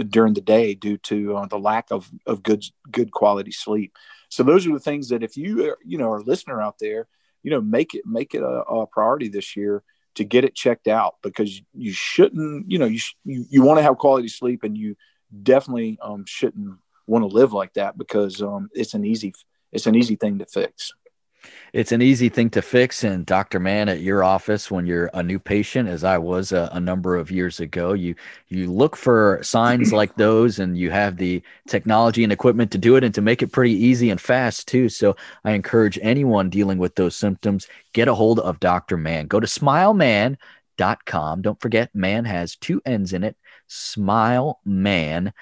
during 0.09 0.33
the 0.33 0.41
day 0.41 0.73
due 0.73 0.97
to 0.97 1.35
uh, 1.35 1.45
the 1.47 1.59
lack 1.59 1.91
of, 1.91 2.09
of 2.25 2.43
good 2.43 2.63
good 2.91 3.11
quality 3.11 3.51
sleep. 3.51 3.95
So 4.29 4.43
those 4.43 4.65
are 4.67 4.73
the 4.73 4.79
things 4.79 5.09
that 5.09 5.23
if 5.23 5.37
you 5.37 5.75
you 5.83 5.97
know 5.97 6.11
are 6.11 6.17
a 6.17 6.23
listener 6.23 6.61
out 6.61 6.77
there, 6.79 7.07
you 7.43 7.51
know 7.51 7.61
make 7.61 7.93
it 7.93 8.05
make 8.05 8.33
it 8.33 8.41
a, 8.41 8.61
a 8.61 8.87
priority 8.87 9.27
this 9.27 9.55
year 9.55 9.83
to 10.15 10.23
get 10.23 10.43
it 10.43 10.55
checked 10.55 10.87
out 10.87 11.15
because 11.21 11.61
you 11.73 11.91
shouldn't 11.91 12.69
you 12.69 12.77
know 12.77 12.85
you 12.85 12.99
you, 13.25 13.45
you 13.49 13.61
want 13.61 13.79
to 13.79 13.83
have 13.83 13.97
quality 13.97 14.27
sleep 14.27 14.63
and 14.63 14.77
you 14.77 14.95
definitely 15.43 15.97
um, 16.01 16.25
shouldn't 16.27 16.77
want 17.07 17.23
to 17.23 17.27
live 17.27 17.53
like 17.53 17.73
that 17.73 17.97
because 17.97 18.41
um, 18.41 18.69
it's 18.73 18.93
an 18.93 19.05
easy 19.05 19.33
it's 19.71 19.87
an 19.87 19.95
easy 19.95 20.15
thing 20.15 20.39
to 20.39 20.45
fix 20.45 20.91
it's 21.73 21.91
an 21.91 22.01
easy 22.01 22.29
thing 22.29 22.49
to 22.51 22.61
fix. 22.61 23.03
And 23.03 23.25
Dr. 23.25 23.59
Mann, 23.59 23.89
at 23.89 24.01
your 24.01 24.23
office, 24.23 24.69
when 24.69 24.85
you're 24.85 25.09
a 25.13 25.23
new 25.23 25.39
patient, 25.39 25.87
as 25.89 26.03
I 26.03 26.17
was 26.17 26.51
a, 26.51 26.69
a, 26.73 26.79
number 26.79 27.15
of 27.15 27.31
years 27.31 27.59
ago, 27.59 27.93
you 27.93 28.15
you 28.49 28.71
look 28.71 28.95
for 28.95 29.39
signs 29.41 29.93
like 29.93 30.15
those, 30.15 30.59
and 30.59 30.77
you 30.77 30.91
have 30.91 31.17
the 31.17 31.41
technology 31.67 32.23
and 32.23 32.33
equipment 32.33 32.71
to 32.71 32.77
do 32.77 32.95
it, 32.95 33.03
and 33.03 33.13
to 33.15 33.21
make 33.21 33.41
it 33.41 33.51
pretty 33.51 33.73
easy 33.73 34.09
and 34.09 34.19
fast 34.19 34.67
too. 34.67 34.89
So 34.89 35.15
I 35.43 35.51
encourage 35.51 35.97
anyone 36.01 36.49
dealing 36.49 36.77
with 36.77 36.95
those 36.95 37.15
symptoms 37.15 37.67
get 37.93 38.07
a 38.07 38.13
hold 38.13 38.39
of 38.39 38.59
Dr. 38.59 38.97
Mann. 38.97 39.27
Go 39.27 39.39
to 39.39 39.47
SmileMan.com. 39.47 41.41
Don't 41.41 41.61
forget, 41.61 41.93
man 41.93 42.25
has 42.25 42.55
two 42.55 42.81
N's 42.85 43.13
in 43.13 43.23
it 43.23 43.35
smileman.com. 43.71 45.33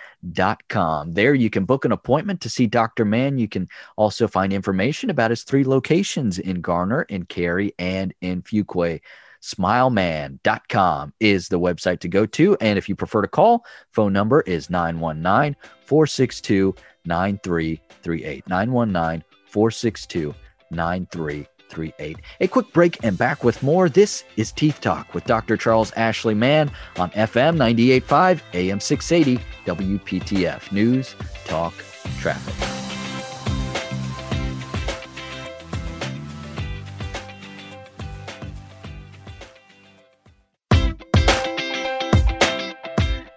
There 1.13 1.34
you 1.34 1.50
can 1.50 1.65
book 1.65 1.84
an 1.84 1.92
appointment 1.92 2.42
to 2.42 2.50
see 2.50 2.68
Dr. 2.68 3.04
Mann. 3.04 3.39
You 3.39 3.48
can 3.48 3.68
also 3.98 4.28
find 4.28 4.54
information 4.54 5.10
about 5.10 5.32
his 5.32 5.42
three 5.42 5.63
locations 5.63 6.38
in 6.38 6.62
Garner, 6.62 7.02
in 7.04 7.26
Cary, 7.26 7.74
and 7.80 8.13
in 8.22 8.44
Fuquay. 8.44 9.02
Smileman.com 9.42 11.13
is 11.20 11.48
the 11.48 11.60
website 11.60 12.02
to 12.02 12.08
go 12.08 12.28
to. 12.28 12.56
And 12.62 12.78
if 12.78 12.88
you 12.88 12.96
prefer 12.96 13.24
to 13.24 13.28
call, 13.28 13.65
phone 13.94 14.13
number 14.13 14.42
is 14.42 14.70
919 14.70 15.56
462 15.86 16.76
9338. 17.06 18.48
919 18.48 19.24
462 19.48 20.36
9338. 20.70 21.59
838. 21.70 22.18
A 22.42 22.48
quick 22.48 22.72
break 22.74 23.04
and 23.04 23.18
back 23.18 23.44
with 23.44 23.62
more. 23.62 23.90
This 23.90 24.24
is 24.38 24.52
Teeth 24.52 24.82
Talk 24.82 25.14
with 25.14 25.26
Dr. 25.26 25.58
Charles 25.58 25.92
Ashley 25.94 26.34
Mann 26.34 26.72
on 26.98 27.10
FM 27.12 27.58
985 27.58 28.44
AM 28.54 28.80
680 28.80 29.44
WPTF 29.66 30.72
News, 30.72 31.16
Talk, 31.46 31.74
Traffic. 32.20 32.56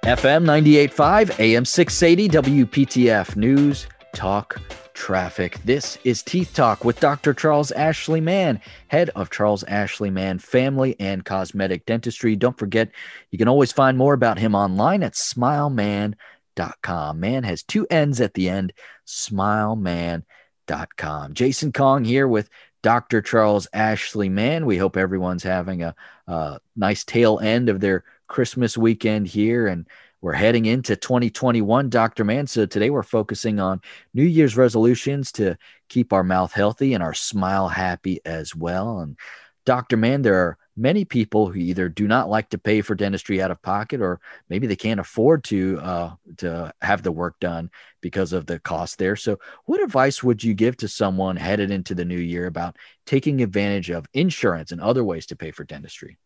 FM 0.05 0.42
985 0.42 1.38
AM 1.38 1.64
680 1.64 2.29
WPTF 2.64 3.37
News, 3.37 3.87
Talk, 4.12 4.61
traffic. 5.02 5.58
This 5.64 5.98
is 6.04 6.22
Teeth 6.22 6.54
Talk 6.54 6.84
with 6.84 7.00
Dr. 7.00 7.34
Charles 7.34 7.72
Ashley 7.72 8.20
Mann, 8.20 8.60
head 8.86 9.10
of 9.16 9.30
Charles 9.30 9.64
Ashley 9.64 10.10
Mann 10.10 10.38
Family 10.38 10.94
and 11.00 11.24
Cosmetic 11.24 11.86
Dentistry. 11.86 12.36
Don't 12.36 12.56
forget, 12.56 12.88
you 13.32 13.38
can 13.38 13.48
always 13.48 13.72
find 13.72 13.98
more 13.98 14.14
about 14.14 14.38
him 14.38 14.54
online 14.54 15.02
at 15.02 15.14
smileman.com. 15.14 17.18
Man 17.18 17.42
has 17.42 17.64
two 17.64 17.84
N's 17.90 18.20
at 18.20 18.34
the 18.34 18.48
end, 18.48 18.72
smileman.com. 19.04 21.34
Jason 21.34 21.72
Kong 21.72 22.04
here 22.04 22.28
with 22.28 22.48
Dr. 22.84 23.22
Charles 23.22 23.66
Ashley 23.72 24.28
Mann. 24.28 24.66
We 24.66 24.76
hope 24.76 24.96
everyone's 24.96 25.42
having 25.42 25.82
a, 25.82 25.96
a 26.28 26.60
nice 26.76 27.02
tail 27.02 27.40
end 27.40 27.68
of 27.68 27.80
their 27.80 28.04
Christmas 28.28 28.78
weekend 28.78 29.26
here 29.26 29.66
and 29.66 29.84
we're 30.22 30.32
heading 30.32 30.66
into 30.66 30.94
2021, 30.94 31.90
Dr. 31.90 32.24
Mann. 32.24 32.46
So 32.46 32.64
today 32.64 32.90
we're 32.90 33.02
focusing 33.02 33.58
on 33.58 33.80
New 34.14 34.22
Year's 34.22 34.56
resolutions 34.56 35.32
to 35.32 35.58
keep 35.88 36.12
our 36.12 36.22
mouth 36.22 36.52
healthy 36.52 36.94
and 36.94 37.02
our 37.02 37.12
smile 37.12 37.68
happy 37.68 38.20
as 38.24 38.54
well. 38.54 39.00
And 39.00 39.18
Dr. 39.66 39.96
Mann, 39.96 40.22
there 40.22 40.37
are 40.37 40.58
many 40.76 41.04
people 41.04 41.48
who 41.48 41.58
either 41.58 41.88
do 41.88 42.06
not 42.06 42.30
like 42.30 42.50
to 42.50 42.58
pay 42.58 42.82
for 42.82 42.94
dentistry 42.94 43.42
out 43.42 43.50
of 43.50 43.61
pocket 43.62 44.00
or 44.00 44.20
maybe 44.48 44.68
they 44.68 44.76
can't 44.76 45.00
afford 45.00 45.44
to 45.44 45.78
uh, 45.80 46.14
to 46.38 46.72
have 46.80 47.02
the 47.02 47.12
work 47.12 47.38
done 47.40 47.68
because 48.00 48.32
of 48.32 48.46
the 48.46 48.58
cost 48.58 48.96
there 48.98 49.14
so 49.14 49.38
what 49.66 49.82
advice 49.82 50.22
would 50.22 50.42
you 50.42 50.54
give 50.54 50.74
to 50.74 50.88
someone 50.88 51.37
headed 51.37 51.70
into 51.70 51.94
the 51.94 52.06
new 52.06 52.18
year 52.18 52.46
about 52.46 52.74
taking 53.04 53.42
advantage 53.42 53.90
of 53.90 54.06
insurance 54.14 54.72
and 54.72 54.80
other 54.80 55.04
ways 55.04 55.26
to 55.26 55.37
pay 55.37 55.50
for 55.50 55.64
dentistry 55.64 56.16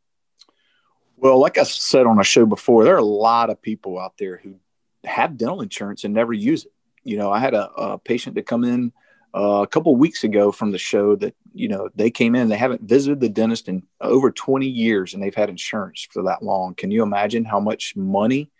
well, 1.16 1.38
like 1.38 1.58
I 1.58 1.62
said 1.62 2.06
on 2.06 2.20
a 2.20 2.24
show 2.24 2.46
before, 2.46 2.84
there 2.84 2.94
are 2.94 2.98
a 2.98 3.04
lot 3.04 3.50
of 3.50 3.60
people 3.60 3.98
out 3.98 4.14
there 4.18 4.36
who 4.36 4.56
have 5.04 5.36
dental 5.36 5.62
insurance 5.62 6.04
and 6.04 6.14
never 6.14 6.32
use 6.32 6.64
it. 6.64 6.72
You 7.04 7.16
know, 7.16 7.30
I 7.30 7.38
had 7.38 7.54
a, 7.54 7.70
a 7.72 7.98
patient 7.98 8.36
to 8.36 8.42
come 8.42 8.64
in 8.64 8.92
uh, 9.36 9.62
a 9.62 9.66
couple 9.66 9.94
weeks 9.96 10.24
ago 10.24 10.50
from 10.50 10.72
the 10.72 10.78
show 10.78 11.14
that 11.16 11.34
you 11.52 11.68
know 11.68 11.88
they 11.94 12.10
came 12.10 12.34
in 12.34 12.48
they 12.48 12.56
haven't 12.56 12.82
visited 12.82 13.20
the 13.20 13.28
dentist 13.28 13.68
in 13.68 13.82
over 14.00 14.30
20 14.30 14.66
years 14.66 15.12
and 15.12 15.22
they've 15.22 15.34
had 15.34 15.50
insurance 15.50 16.06
for 16.10 16.22
that 16.22 16.42
long 16.42 16.74
can 16.74 16.90
you 16.90 17.02
imagine 17.02 17.44
how 17.44 17.60
much 17.60 17.94
money 17.96 18.50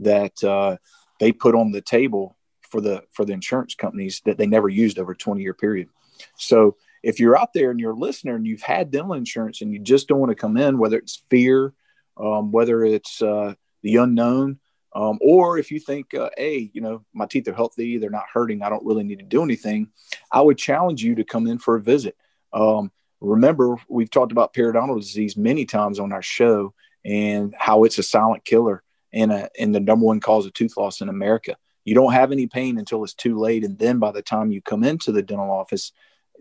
that 0.00 0.42
uh, 0.44 0.76
they 1.20 1.32
put 1.32 1.54
on 1.54 1.72
the 1.72 1.80
table 1.80 2.36
for 2.60 2.80
the 2.80 3.02
for 3.12 3.24
the 3.24 3.32
insurance 3.32 3.74
companies 3.74 4.22
that 4.24 4.38
they 4.38 4.46
never 4.46 4.68
used 4.68 4.98
over 4.98 5.12
a 5.12 5.16
20 5.16 5.42
year 5.42 5.54
period 5.54 5.88
so 6.36 6.76
if 7.02 7.20
you're 7.20 7.38
out 7.38 7.52
there 7.52 7.70
and 7.70 7.80
you're 7.80 7.92
a 7.92 7.96
listener 7.96 8.34
and 8.34 8.46
you've 8.46 8.62
had 8.62 8.90
dental 8.90 9.14
insurance 9.14 9.60
and 9.60 9.72
you 9.72 9.78
just 9.78 10.08
don't 10.08 10.20
want 10.20 10.30
to 10.30 10.36
come 10.36 10.56
in, 10.56 10.78
whether 10.78 10.98
it's 10.98 11.22
fear, 11.30 11.72
um, 12.16 12.52
whether 12.52 12.84
it's 12.84 13.22
uh, 13.22 13.54
the 13.82 13.96
unknown, 13.96 14.58
um, 14.94 15.18
or 15.20 15.58
if 15.58 15.70
you 15.70 15.78
think, 15.78 16.14
uh, 16.14 16.30
hey, 16.36 16.70
you 16.72 16.80
know, 16.80 17.04
my 17.12 17.26
teeth 17.26 17.46
are 17.48 17.54
healthy, 17.54 17.98
they're 17.98 18.10
not 18.10 18.24
hurting, 18.32 18.62
I 18.62 18.68
don't 18.68 18.84
really 18.84 19.04
need 19.04 19.18
to 19.18 19.24
do 19.24 19.42
anything, 19.42 19.88
I 20.32 20.40
would 20.40 20.58
challenge 20.58 21.02
you 21.02 21.14
to 21.16 21.24
come 21.24 21.46
in 21.46 21.58
for 21.58 21.76
a 21.76 21.80
visit. 21.80 22.16
Um, 22.52 22.90
remember, 23.20 23.76
we've 23.88 24.10
talked 24.10 24.32
about 24.32 24.54
periodontal 24.54 25.00
disease 25.00 25.36
many 25.36 25.66
times 25.66 25.98
on 25.98 26.12
our 26.12 26.22
show 26.22 26.74
and 27.04 27.54
how 27.56 27.84
it's 27.84 27.98
a 27.98 28.02
silent 28.02 28.44
killer 28.44 28.82
and, 29.12 29.32
a, 29.32 29.50
and 29.58 29.74
the 29.74 29.80
number 29.80 30.06
one 30.06 30.20
cause 30.20 30.46
of 30.46 30.52
tooth 30.54 30.76
loss 30.76 31.00
in 31.00 31.08
America. 31.08 31.56
You 31.84 31.94
don't 31.94 32.12
have 32.12 32.32
any 32.32 32.46
pain 32.46 32.78
until 32.78 33.02
it's 33.04 33.14
too 33.14 33.38
late. 33.38 33.64
And 33.64 33.78
then 33.78 33.98
by 33.98 34.12
the 34.12 34.22
time 34.22 34.50
you 34.50 34.60
come 34.60 34.84
into 34.84 35.12
the 35.12 35.22
dental 35.22 35.50
office, 35.50 35.92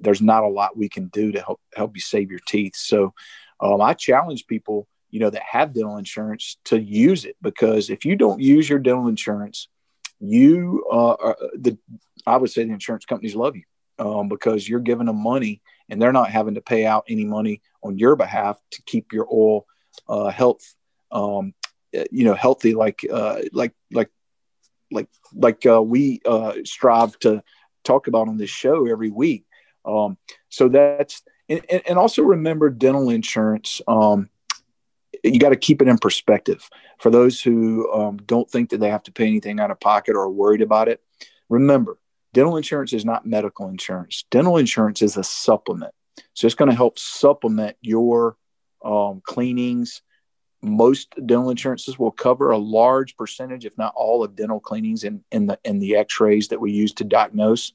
there's 0.02 0.22
not 0.22 0.44
a 0.44 0.48
lot 0.48 0.78
we 0.78 0.90
can 0.90 1.08
do 1.08 1.32
to 1.32 1.42
help, 1.42 1.60
help 1.76 1.96
you 1.96 2.02
save 2.02 2.30
your 2.30 2.40
teeth. 2.48 2.76
So 2.76 3.14
um, 3.60 3.82
I 3.82 3.94
challenge 3.94 4.48
people 4.48 4.88
you 5.10 5.20
know 5.20 5.30
that 5.30 5.44
have 5.44 5.74
dental 5.74 5.98
insurance 5.98 6.58
to 6.66 6.80
use 6.80 7.26
it 7.26 7.36
because 7.42 7.90
if 7.90 8.06
you 8.06 8.16
don't 8.16 8.42
use 8.42 8.70
your 8.70 8.80
dental 8.80 9.08
insurance 9.08 9.68
you 10.20 10.86
uh, 10.92 11.14
are, 11.14 11.38
the 11.56 11.78
i 12.26 12.38
would 12.38 12.50
say 12.50 12.64
the 12.64 12.74
insurance 12.74 13.06
companies 13.06 13.36
love 13.36 13.56
you 13.56 13.64
um, 14.00 14.28
because 14.28 14.68
you're 14.68 14.80
giving 14.80 15.08
them 15.08 15.22
money 15.22 15.62
and 15.90 16.02
they're 16.02 16.12
not 16.12 16.30
having 16.30 16.56
to 16.56 16.62
pay 16.62 16.86
out 16.86 17.06
any 17.10 17.26
money 17.26 17.62
on 17.84 17.98
your 17.98 18.16
behalf 18.16 18.60
to 18.72 18.82
keep 18.84 19.12
your 19.12 19.26
oral 19.26 19.66
uh, 20.08 20.30
health 20.30 20.76
um, 21.12 21.54
you 22.12 22.26
know 22.26 22.34
healthy 22.34 22.74
like 22.74 23.06
uh, 23.12 23.40
like 23.54 23.74
like 23.92 24.10
like 24.92 25.08
like 25.34 25.66
uh, 25.66 25.82
we 25.82 26.22
uh, 26.26 26.54
strive 26.64 27.18
to 27.20 27.42
talk 27.84 28.08
about 28.08 28.28
on 28.28 28.38
this 28.38 28.50
show 28.50 28.86
every 28.86 29.10
week 29.10 29.46
um, 29.88 30.18
so 30.50 30.70
that's 30.70 31.24
and, 31.50 31.62
and 31.70 31.98
also 31.98 32.22
remember 32.24 32.70
dental 32.70 33.10
insurance 33.10 33.82
um, 33.88 34.30
you 35.24 35.40
got 35.40 35.50
to 35.50 35.56
keep 35.56 35.82
it 35.82 35.88
in 35.88 35.98
perspective. 35.98 36.70
For 37.00 37.10
those 37.10 37.42
who 37.42 37.92
um, 37.94 38.18
don't 38.18 38.50
think 38.50 38.70
that 38.70 38.80
they 38.80 38.90
have 38.90 39.04
to 39.04 39.12
pay 39.12 39.28
anything 39.28 39.60
out 39.60 39.72
of 39.72 39.80
pocket 39.80 40.16
or 40.16 40.22
are 40.22 40.30
worried 40.30 40.62
about 40.62 40.88
it, 40.88 41.02
remember, 41.50 41.98
dental 42.34 42.58
insurance 42.58 42.94
is 42.94 43.06
not 43.06 43.26
medical 43.26 43.70
insurance. 43.70 44.26
Dental 44.32 44.58
insurance 44.58 45.02
is 45.02 45.18
a 45.18 45.24
supplement. 45.24 45.94
So 46.34 46.48
it's 46.48 46.56
going 46.56 46.70
to 46.70 46.76
help 46.76 46.98
supplement 46.98 47.78
your 47.82 48.38
um, 48.84 49.22
cleanings. 49.26 50.02
Most 50.62 51.14
dental 51.16 51.52
insurances 51.52 52.00
will 52.00 52.12
cover 52.12 52.52
a 52.52 52.58
large 52.58 53.16
percentage, 53.16 53.66
if 53.66 53.78
not 53.78 53.94
all, 53.96 54.24
of 54.24 54.36
dental 54.36 54.60
cleanings 54.60 55.04
in, 55.04 55.24
in 55.32 55.46
the 55.48 55.60
in 55.64 55.80
the 55.80 55.96
X-rays 55.96 56.48
that 56.48 56.60
we 56.60 56.72
use 56.72 56.94
to 56.94 57.04
diagnose. 57.04 57.74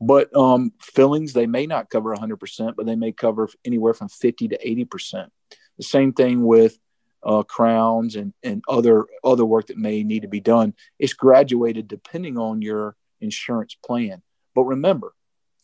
But 0.00 0.34
um, 0.34 0.72
fillings 0.80 1.32
they 1.32 1.46
may 1.46 1.66
not 1.66 1.90
cover 1.90 2.14
100%, 2.14 2.74
but 2.76 2.86
they 2.86 2.96
may 2.96 3.12
cover 3.12 3.48
anywhere 3.64 3.92
from 3.92 4.08
50 4.08 4.48
to 4.48 4.58
80%. 4.58 5.28
The 5.76 5.84
same 5.84 6.12
thing 6.12 6.44
with 6.44 6.78
uh, 7.22 7.42
crowns 7.42 8.16
and, 8.16 8.32
and 8.42 8.62
other 8.68 9.06
other 9.22 9.44
work 9.44 9.66
that 9.66 9.76
may 9.76 10.02
need 10.02 10.22
to 10.22 10.28
be 10.28 10.40
done. 10.40 10.74
It's 10.98 11.12
graduated 11.12 11.86
depending 11.86 12.38
on 12.38 12.62
your 12.62 12.96
insurance 13.20 13.76
plan. 13.84 14.22
But 14.54 14.64
remember, 14.64 15.12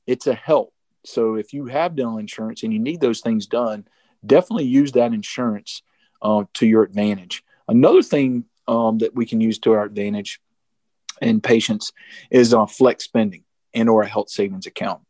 it's 0.07 0.27
a 0.27 0.35
help. 0.35 0.75
So 1.05 1.37
if 1.37 1.53
you 1.53 1.67
have 1.67 1.97
dental 1.97 2.19
insurance 2.19 2.63
and 2.63 2.73
you 2.73 2.79
need 2.79 3.01
those 3.01 3.21
things 3.21 3.47
done, 3.47 3.87
definitely 4.25 4.67
use 4.67 4.93
that 4.93 5.15
insurance 5.15 5.83
uh, 6.21 6.45
to 6.55 6.67
your 6.67 6.83
advantage. 6.83 7.43
Another 7.69 8.03
thing 8.03 8.45
um, 8.69 8.99
that 8.99 9.15
we 9.15 9.25
can 9.25 9.41
use 9.41 9.59
to 9.61 9.73
our 9.73 9.85
advantage 9.85 10.41
in 11.23 11.41
patients 11.41 11.93
is 12.31 12.53
uh, 12.53 12.67
flex 12.67 13.05
spending 13.05 13.45
and 13.77 13.89
or 13.89 14.03
a 14.03 14.09
health 14.09 14.31
savings 14.31 14.67
account. 14.67 15.03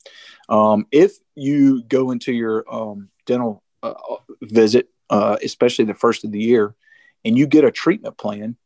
Um, 0.51 0.87
if 0.93 1.13
you 1.35 1.83
go 1.85 2.11
into 2.11 2.33
your 2.33 2.65
um, 2.71 3.09
dental 3.25 3.63
uh, 3.83 3.95
visit 4.43 4.91
uh, 5.11 5.37
especially 5.43 5.85
the 5.85 5.95
first 5.95 6.25
of 6.25 6.33
the 6.33 6.41
year, 6.41 6.75
and 7.25 7.37
you 7.37 7.47
get 7.47 7.65
a 7.65 7.71
treatment 7.71 8.17
plan, 8.17 8.57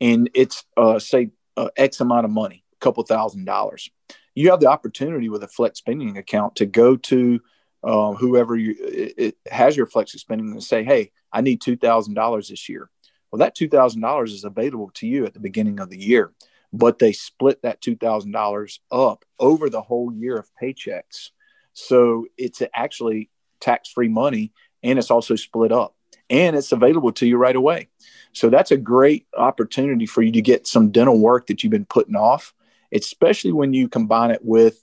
and 0.00 0.30
it's 0.34 0.64
uh, 0.76 0.98
say 0.98 1.30
uh, 1.56 1.68
X 1.76 2.00
amount 2.00 2.24
of 2.24 2.30
money, 2.30 2.64
a 2.74 2.84
couple 2.84 3.02
thousand 3.04 3.44
dollars, 3.44 3.90
you 4.34 4.50
have 4.50 4.60
the 4.60 4.68
opportunity 4.68 5.28
with 5.28 5.42
a 5.42 5.48
flex 5.48 5.78
spending 5.78 6.16
account 6.18 6.56
to 6.56 6.66
go 6.66 6.96
to 6.96 7.40
uh, 7.82 8.12
whoever 8.12 8.56
you 8.56 8.74
it, 8.80 9.14
it 9.16 9.36
has 9.50 9.76
your 9.76 9.86
flex 9.86 10.12
spending 10.12 10.50
and 10.50 10.62
say, 10.62 10.84
"Hey, 10.84 11.12
I 11.32 11.40
need 11.40 11.60
two 11.60 11.76
thousand 11.76 12.14
dollars 12.14 12.48
this 12.48 12.68
year." 12.68 12.90
Well, 13.30 13.38
that 13.38 13.54
two 13.54 13.68
thousand 13.68 14.02
dollars 14.02 14.32
is 14.32 14.44
available 14.44 14.90
to 14.94 15.06
you 15.06 15.24
at 15.24 15.34
the 15.34 15.40
beginning 15.40 15.80
of 15.80 15.90
the 15.90 15.98
year, 15.98 16.32
but 16.76 16.98
they 16.98 17.12
split 17.12 17.62
that 17.62 17.80
two 17.80 17.96
thousand 17.96 18.32
dollars 18.32 18.80
up 18.90 19.24
over 19.38 19.70
the 19.70 19.82
whole 19.82 20.12
year 20.12 20.36
of 20.36 20.50
paychecks. 20.60 21.30
So 21.72 22.26
it's 22.36 22.62
actually 22.74 23.30
tax 23.60 23.90
free 23.90 24.08
money 24.08 24.52
and 24.82 24.98
it's 24.98 25.10
also 25.10 25.36
split 25.36 25.72
up 25.72 25.94
and 26.28 26.56
it's 26.56 26.72
available 26.72 27.12
to 27.12 27.26
you 27.26 27.36
right 27.36 27.56
away. 27.56 27.88
So 28.32 28.50
that's 28.50 28.70
a 28.70 28.76
great 28.76 29.26
opportunity 29.36 30.06
for 30.06 30.22
you 30.22 30.32
to 30.32 30.42
get 30.42 30.66
some 30.66 30.90
dental 30.90 31.18
work 31.18 31.46
that 31.46 31.62
you've 31.62 31.70
been 31.70 31.86
putting 31.86 32.16
off, 32.16 32.54
especially 32.92 33.52
when 33.52 33.72
you 33.72 33.88
combine 33.88 34.30
it 34.30 34.44
with 34.44 34.82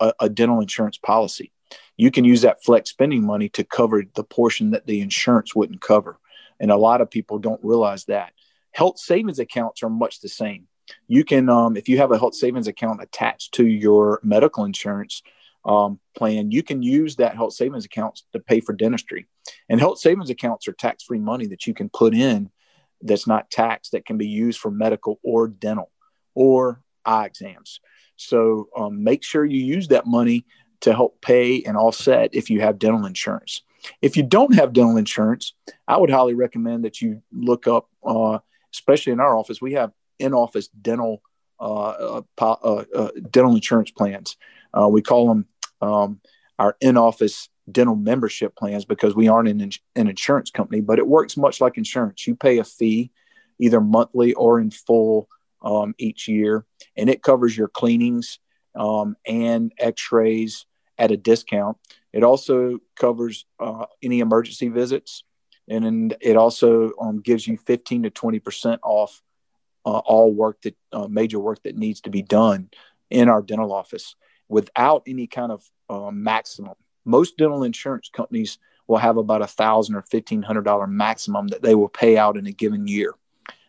a, 0.00 0.12
a 0.20 0.28
dental 0.28 0.60
insurance 0.60 0.98
policy. 0.98 1.52
You 1.96 2.10
can 2.10 2.24
use 2.24 2.42
that 2.42 2.64
flex 2.64 2.90
spending 2.90 3.24
money 3.24 3.48
to 3.50 3.64
cover 3.64 4.02
the 4.14 4.24
portion 4.24 4.70
that 4.70 4.86
the 4.86 5.00
insurance 5.00 5.54
wouldn't 5.54 5.80
cover. 5.80 6.18
And 6.60 6.70
a 6.70 6.76
lot 6.76 7.00
of 7.00 7.10
people 7.10 7.38
don't 7.38 7.60
realize 7.62 8.04
that. 8.06 8.32
Health 8.72 8.98
savings 8.98 9.38
accounts 9.38 9.82
are 9.82 9.90
much 9.90 10.20
the 10.20 10.28
same. 10.28 10.66
You 11.06 11.24
can, 11.24 11.48
um, 11.48 11.76
if 11.76 11.88
you 11.88 11.98
have 11.98 12.12
a 12.12 12.18
health 12.18 12.34
savings 12.34 12.68
account 12.68 13.02
attached 13.02 13.54
to 13.54 13.66
your 13.66 14.20
medical 14.22 14.64
insurance, 14.64 15.22
um, 15.64 16.00
plan, 16.16 16.50
you 16.50 16.62
can 16.62 16.82
use 16.82 17.16
that 17.16 17.36
health 17.36 17.52
savings 17.52 17.84
account 17.84 18.22
to 18.32 18.40
pay 18.40 18.60
for 18.60 18.72
dentistry. 18.72 19.26
And 19.68 19.80
health 19.80 19.98
savings 19.98 20.30
accounts 20.30 20.68
are 20.68 20.72
tax 20.72 21.04
free 21.04 21.18
money 21.18 21.46
that 21.48 21.66
you 21.66 21.74
can 21.74 21.88
put 21.88 22.14
in 22.14 22.50
that's 23.02 23.26
not 23.26 23.50
taxed 23.50 23.92
that 23.92 24.06
can 24.06 24.18
be 24.18 24.26
used 24.26 24.58
for 24.58 24.70
medical 24.70 25.20
or 25.22 25.48
dental 25.48 25.90
or 26.34 26.80
eye 27.04 27.26
exams. 27.26 27.80
So 28.16 28.68
um, 28.76 29.04
make 29.04 29.22
sure 29.22 29.44
you 29.44 29.60
use 29.60 29.88
that 29.88 30.06
money 30.06 30.44
to 30.80 30.92
help 30.94 31.20
pay 31.20 31.62
and 31.62 31.76
offset 31.76 32.30
if 32.32 32.50
you 32.50 32.60
have 32.60 32.78
dental 32.78 33.04
insurance. 33.04 33.62
If 34.02 34.16
you 34.16 34.22
don't 34.22 34.54
have 34.54 34.72
dental 34.72 34.96
insurance, 34.96 35.54
I 35.86 35.96
would 35.96 36.10
highly 36.10 36.34
recommend 36.34 36.84
that 36.84 37.00
you 37.00 37.22
look 37.32 37.66
up, 37.66 37.88
uh, 38.04 38.38
especially 38.72 39.12
in 39.12 39.20
our 39.20 39.36
office, 39.36 39.60
we 39.60 39.74
have 39.74 39.92
in 40.18 40.34
office 40.34 40.68
dental 40.68 41.22
uh, 41.60 42.20
uh, 42.40 42.44
uh, 42.44 42.84
uh, 42.94 43.10
dental 43.30 43.54
insurance 43.54 43.90
plans. 43.90 44.36
Uh, 44.72 44.88
we 44.88 45.02
call 45.02 45.28
them 45.28 45.46
um, 45.80 46.20
our 46.58 46.76
in-office 46.80 47.48
dental 47.70 47.96
membership 47.96 48.56
plans 48.56 48.84
because 48.84 49.14
we 49.14 49.28
aren't 49.28 49.48
an, 49.48 49.70
an 49.96 50.08
insurance 50.08 50.50
company, 50.50 50.80
but 50.80 50.98
it 50.98 51.06
works 51.06 51.36
much 51.36 51.60
like 51.60 51.76
insurance. 51.76 52.26
You 52.26 52.34
pay 52.34 52.58
a 52.58 52.64
fee 52.64 53.10
either 53.58 53.80
monthly 53.80 54.34
or 54.34 54.60
in 54.60 54.70
full 54.70 55.28
um, 55.62 55.94
each 55.98 56.28
year, 56.28 56.64
and 56.96 57.10
it 57.10 57.22
covers 57.22 57.56
your 57.56 57.68
cleanings 57.68 58.38
um, 58.76 59.16
and 59.26 59.72
x-rays 59.78 60.64
at 60.96 61.10
a 61.10 61.16
discount. 61.16 61.76
It 62.12 62.22
also 62.22 62.78
covers 62.94 63.44
uh, 63.58 63.86
any 64.02 64.20
emergency 64.20 64.68
visits, 64.68 65.24
and 65.68 66.16
it 66.20 66.36
also 66.36 66.92
um, 67.00 67.20
gives 67.20 67.46
you 67.46 67.56
15 67.58 68.04
to 68.04 68.10
20 68.10 68.38
percent 68.38 68.80
off 68.84 69.20
uh, 69.88 70.02
all 70.04 70.30
work 70.30 70.60
that 70.62 70.76
uh, 70.92 71.08
major 71.08 71.38
work 71.38 71.62
that 71.62 71.74
needs 71.74 72.02
to 72.02 72.10
be 72.10 72.20
done 72.20 72.68
in 73.08 73.30
our 73.30 73.40
dental 73.40 73.72
office 73.72 74.16
without 74.46 75.02
any 75.06 75.26
kind 75.26 75.50
of 75.50 75.64
uh, 75.88 76.10
maximum. 76.10 76.74
Most 77.06 77.38
dental 77.38 77.62
insurance 77.62 78.10
companies 78.12 78.58
will 78.86 78.98
have 78.98 79.16
about 79.16 79.40
a 79.40 79.46
thousand 79.46 79.94
or 79.94 80.02
fifteen 80.02 80.42
hundred 80.42 80.66
dollar 80.66 80.86
maximum 80.86 81.48
that 81.48 81.62
they 81.62 81.74
will 81.74 81.88
pay 81.88 82.18
out 82.18 82.36
in 82.36 82.46
a 82.46 82.52
given 82.52 82.86
year. 82.86 83.14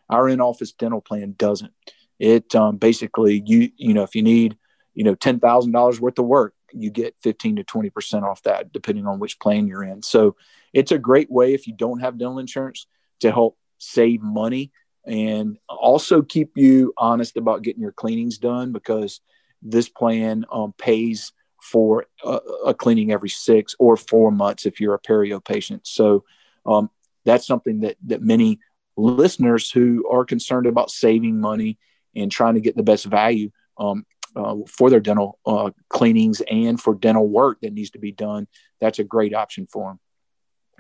Our 0.10 0.28
in-office 0.28 0.74
dental 0.74 1.00
plan 1.00 1.36
doesn't. 1.38 1.72
It 2.20 2.54
um, 2.54 2.76
basically 2.76 3.42
you 3.46 3.72
you 3.78 3.94
know 3.94 4.04
if 4.04 4.14
you 4.14 4.22
need 4.22 4.58
you 4.96 5.06
know 5.06 5.16
ten 5.16 5.40
thousand 5.40 5.72
dollars 5.72 6.02
worth 6.02 6.20
of 6.20 6.26
work, 6.26 6.54
you 6.74 6.90
get 6.90 7.16
fifteen 7.24 7.56
to 7.56 7.64
twenty 7.64 7.92
percent 7.92 8.26
off 8.26 8.44
that, 8.44 8.74
depending 8.74 9.08
on 9.08 9.20
which 9.20 9.40
plan 9.40 9.68
you're 9.68 9.86
in. 9.86 10.04
So 10.04 10.36
it's 10.74 10.92
a 10.92 11.00
great 11.00 11.32
way 11.32 11.54
if 11.54 11.66
you 11.66 11.74
don't 11.74 12.02
have 12.02 12.18
dental 12.18 12.40
insurance 12.40 12.88
to 13.22 13.32
help 13.32 13.58
save 13.78 14.22
money 14.22 14.74
and 15.10 15.58
also 15.68 16.22
keep 16.22 16.52
you 16.56 16.94
honest 16.98 17.36
about 17.36 17.64
getting 17.64 17.82
your 17.82 17.92
cleanings 17.92 18.38
done 18.38 18.72
because 18.72 19.22
this 19.62 19.90
plan 19.90 20.46
um, 20.52 20.74
pays 20.78 21.34
for 21.62 22.06
a, 22.24 22.40
a, 22.68 22.74
cleaning 22.74 23.12
every 23.12 23.28
six 23.28 23.76
or 23.80 23.98
four 23.98 24.32
months 24.32 24.66
if 24.66 24.80
you're 24.80 24.94
a 24.94 25.00
perio 25.00 25.44
patient. 25.44 25.86
So 25.86 26.24
um, 26.66 26.90
that's 27.26 27.46
something 27.46 27.82
that 27.82 27.98
that 28.06 28.22
many 28.22 28.60
listeners 28.96 29.72
who 29.72 30.08
are 30.10 30.26
concerned 30.26 30.68
about 30.68 30.92
saving 30.92 31.42
money 31.42 31.78
and 32.16 32.32
trying 32.32 32.54
to 32.54 32.62
get 32.62 32.78
the 32.78 32.84
best 32.84 33.06
value 33.06 33.50
um, 33.78 34.06
uh, 34.36 34.58
for 34.68 34.90
their 34.90 35.00
dental 35.00 35.40
uh, 35.46 35.72
cleanings 35.90 36.42
and 36.50 36.80
for 36.80 36.94
dental 36.94 37.28
work 37.28 37.60
that 37.62 37.74
needs 37.74 37.92
to 37.92 38.00
be 38.00 38.12
done, 38.12 38.48
that's 38.80 39.00
a 39.00 39.04
great 39.04 39.34
option 39.34 39.68
for 39.72 39.90
them. 39.90 40.00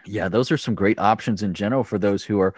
Yeah, 0.05 0.29
those 0.29 0.51
are 0.51 0.57
some 0.57 0.75
great 0.75 0.99
options 0.99 1.43
in 1.43 1.53
general 1.53 1.83
for 1.83 1.97
those 1.97 2.23
who 2.23 2.39
are 2.39 2.53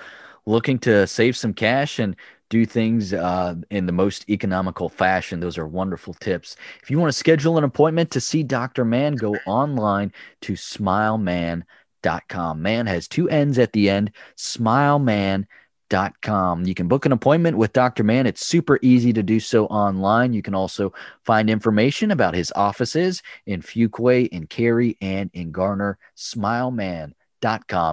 looking 0.46 0.80
to 0.80 1.08
save 1.08 1.38
some 1.38 1.54
cash 1.54 2.00
and 2.00 2.16
do 2.52 2.64
things 2.66 3.14
uh, 3.14 3.56
in 3.72 3.88
the 3.88 3.94
most 3.94 4.30
economical 4.30 4.90
fashion. 4.90 5.40
Those 5.40 5.58
are 5.58 5.66
wonderful 5.66 6.14
tips. 6.16 6.58
If 6.84 6.92
you 6.92 7.00
want 7.00 7.12
to 7.12 7.18
schedule 7.18 7.58
an 7.58 7.64
appointment 7.64 8.12
to 8.12 8.22
see 8.22 8.44
Dr. 8.44 8.86
Mann, 8.86 9.16
go 9.16 9.36
online 9.48 10.14
to 10.42 10.54
smileman.com. 10.54 12.62
Man 12.62 12.86
has 12.88 13.08
two 13.08 13.30
N's 13.30 13.58
at 13.58 13.72
the 13.72 13.90
end, 13.90 14.12
smileman.com. 14.36 16.66
You 16.66 16.76
can 16.76 16.90
book 16.90 17.06
an 17.06 17.14
appointment 17.14 17.58
with 17.58 17.74
Dr. 17.74 18.04
Mann. 18.04 18.28
It's 18.28 18.46
super 18.46 18.78
easy 18.82 19.14
to 19.14 19.24
do 19.24 19.40
so 19.40 19.68
online. 19.68 20.34
You 20.34 20.42
can 20.42 20.54
also 20.54 20.92
find 21.24 21.50
information 21.50 22.12
about 22.12 22.36
his 22.36 22.52
offices 22.56 23.24
in 23.46 23.62
Fuquay, 23.62 24.28
in 24.28 24.48
Cary, 24.48 24.98
and 25.00 25.30
in 25.34 25.52
Garner. 25.52 25.98
Smileman.com 26.18 27.14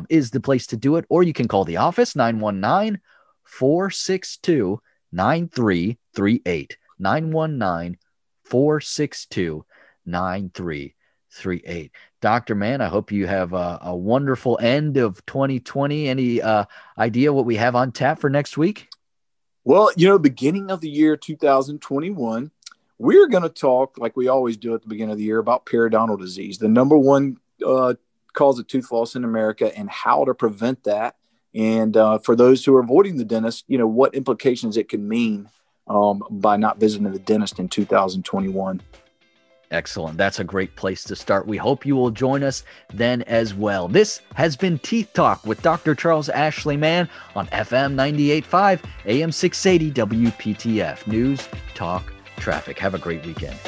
is 0.08 0.30
the 0.30 0.40
place 0.40 0.66
to 0.68 0.76
do 0.76 0.96
it, 0.96 1.04
or 1.08 1.22
you 1.22 1.32
can 1.32 1.48
call 1.48 1.64
the 1.64 1.76
office 1.76 2.14
919 2.16 3.00
462 3.44 4.80
9338. 5.12 6.76
919 6.98 7.98
462 8.44 9.64
9338. 10.06 11.92
Dr. 12.20 12.54
Mann, 12.54 12.80
I 12.80 12.88
hope 12.88 13.12
you 13.12 13.26
have 13.26 13.52
a, 13.52 13.78
a, 13.82 13.94
wonderful 13.94 14.58
end 14.60 14.96
of 14.96 15.24
2020. 15.26 16.08
Any 16.08 16.42
uh, 16.42 16.64
idea 16.98 17.32
what 17.32 17.44
we 17.44 17.56
have 17.56 17.76
on 17.76 17.92
tap 17.92 18.18
for 18.18 18.28
next 18.28 18.58
week? 18.58 18.88
Well, 19.64 19.90
you 19.96 20.08
know, 20.08 20.18
beginning 20.18 20.70
of 20.70 20.80
the 20.80 20.88
year 20.88 21.16
2021, 21.16 22.50
we're 22.98 23.28
going 23.28 23.42
to 23.44 23.48
talk, 23.48 23.98
like 23.98 24.16
we 24.16 24.28
always 24.28 24.56
do 24.56 24.74
at 24.74 24.82
the 24.82 24.88
beginning 24.88 25.12
of 25.12 25.18
the 25.18 25.24
year, 25.24 25.38
about 25.38 25.66
periodontal 25.66 26.18
disease, 26.18 26.58
the 26.58 26.68
number 26.68 26.98
one 26.98 27.36
uh, 27.64 27.94
cause 28.34 28.58
of 28.58 28.66
tooth 28.66 28.90
loss 28.90 29.16
in 29.16 29.24
America, 29.24 29.76
and 29.76 29.90
how 29.90 30.24
to 30.24 30.34
prevent 30.34 30.84
that. 30.84 31.16
And 31.54 31.96
uh, 31.96 32.18
for 32.18 32.36
those 32.36 32.64
who 32.64 32.74
are 32.76 32.80
avoiding 32.80 33.16
the 33.16 33.24
dentist, 33.24 33.64
you 33.68 33.78
know, 33.78 33.86
what 33.86 34.14
implications 34.14 34.76
it 34.76 34.88
can 34.88 35.08
mean 35.08 35.48
um, 35.86 36.22
by 36.30 36.56
not 36.56 36.78
visiting 36.78 37.10
the 37.10 37.18
dentist 37.18 37.58
in 37.58 37.68
2021. 37.68 38.80
Excellent. 39.70 40.16
That's 40.16 40.38
a 40.38 40.44
great 40.44 40.74
place 40.76 41.04
to 41.04 41.16
start. 41.16 41.46
We 41.46 41.58
hope 41.58 41.84
you 41.84 41.94
will 41.94 42.10
join 42.10 42.42
us 42.42 42.64
then 42.94 43.22
as 43.22 43.54
well. 43.54 43.86
This 43.86 44.22
has 44.34 44.56
been 44.56 44.78
Teeth 44.78 45.10
Talk 45.12 45.44
with 45.44 45.60
Dr. 45.60 45.94
Charles 45.94 46.30
Ashley 46.30 46.76
Mann 46.76 47.08
on 47.34 47.46
FM 47.48 47.94
98.5, 47.94 48.80
AM 49.06 49.32
680 49.32 49.92
WPTF. 50.32 51.06
News, 51.06 51.48
talk, 51.74 52.12
traffic. 52.36 52.78
Have 52.78 52.94
a 52.94 52.98
great 52.98 53.24
weekend. 53.26 53.58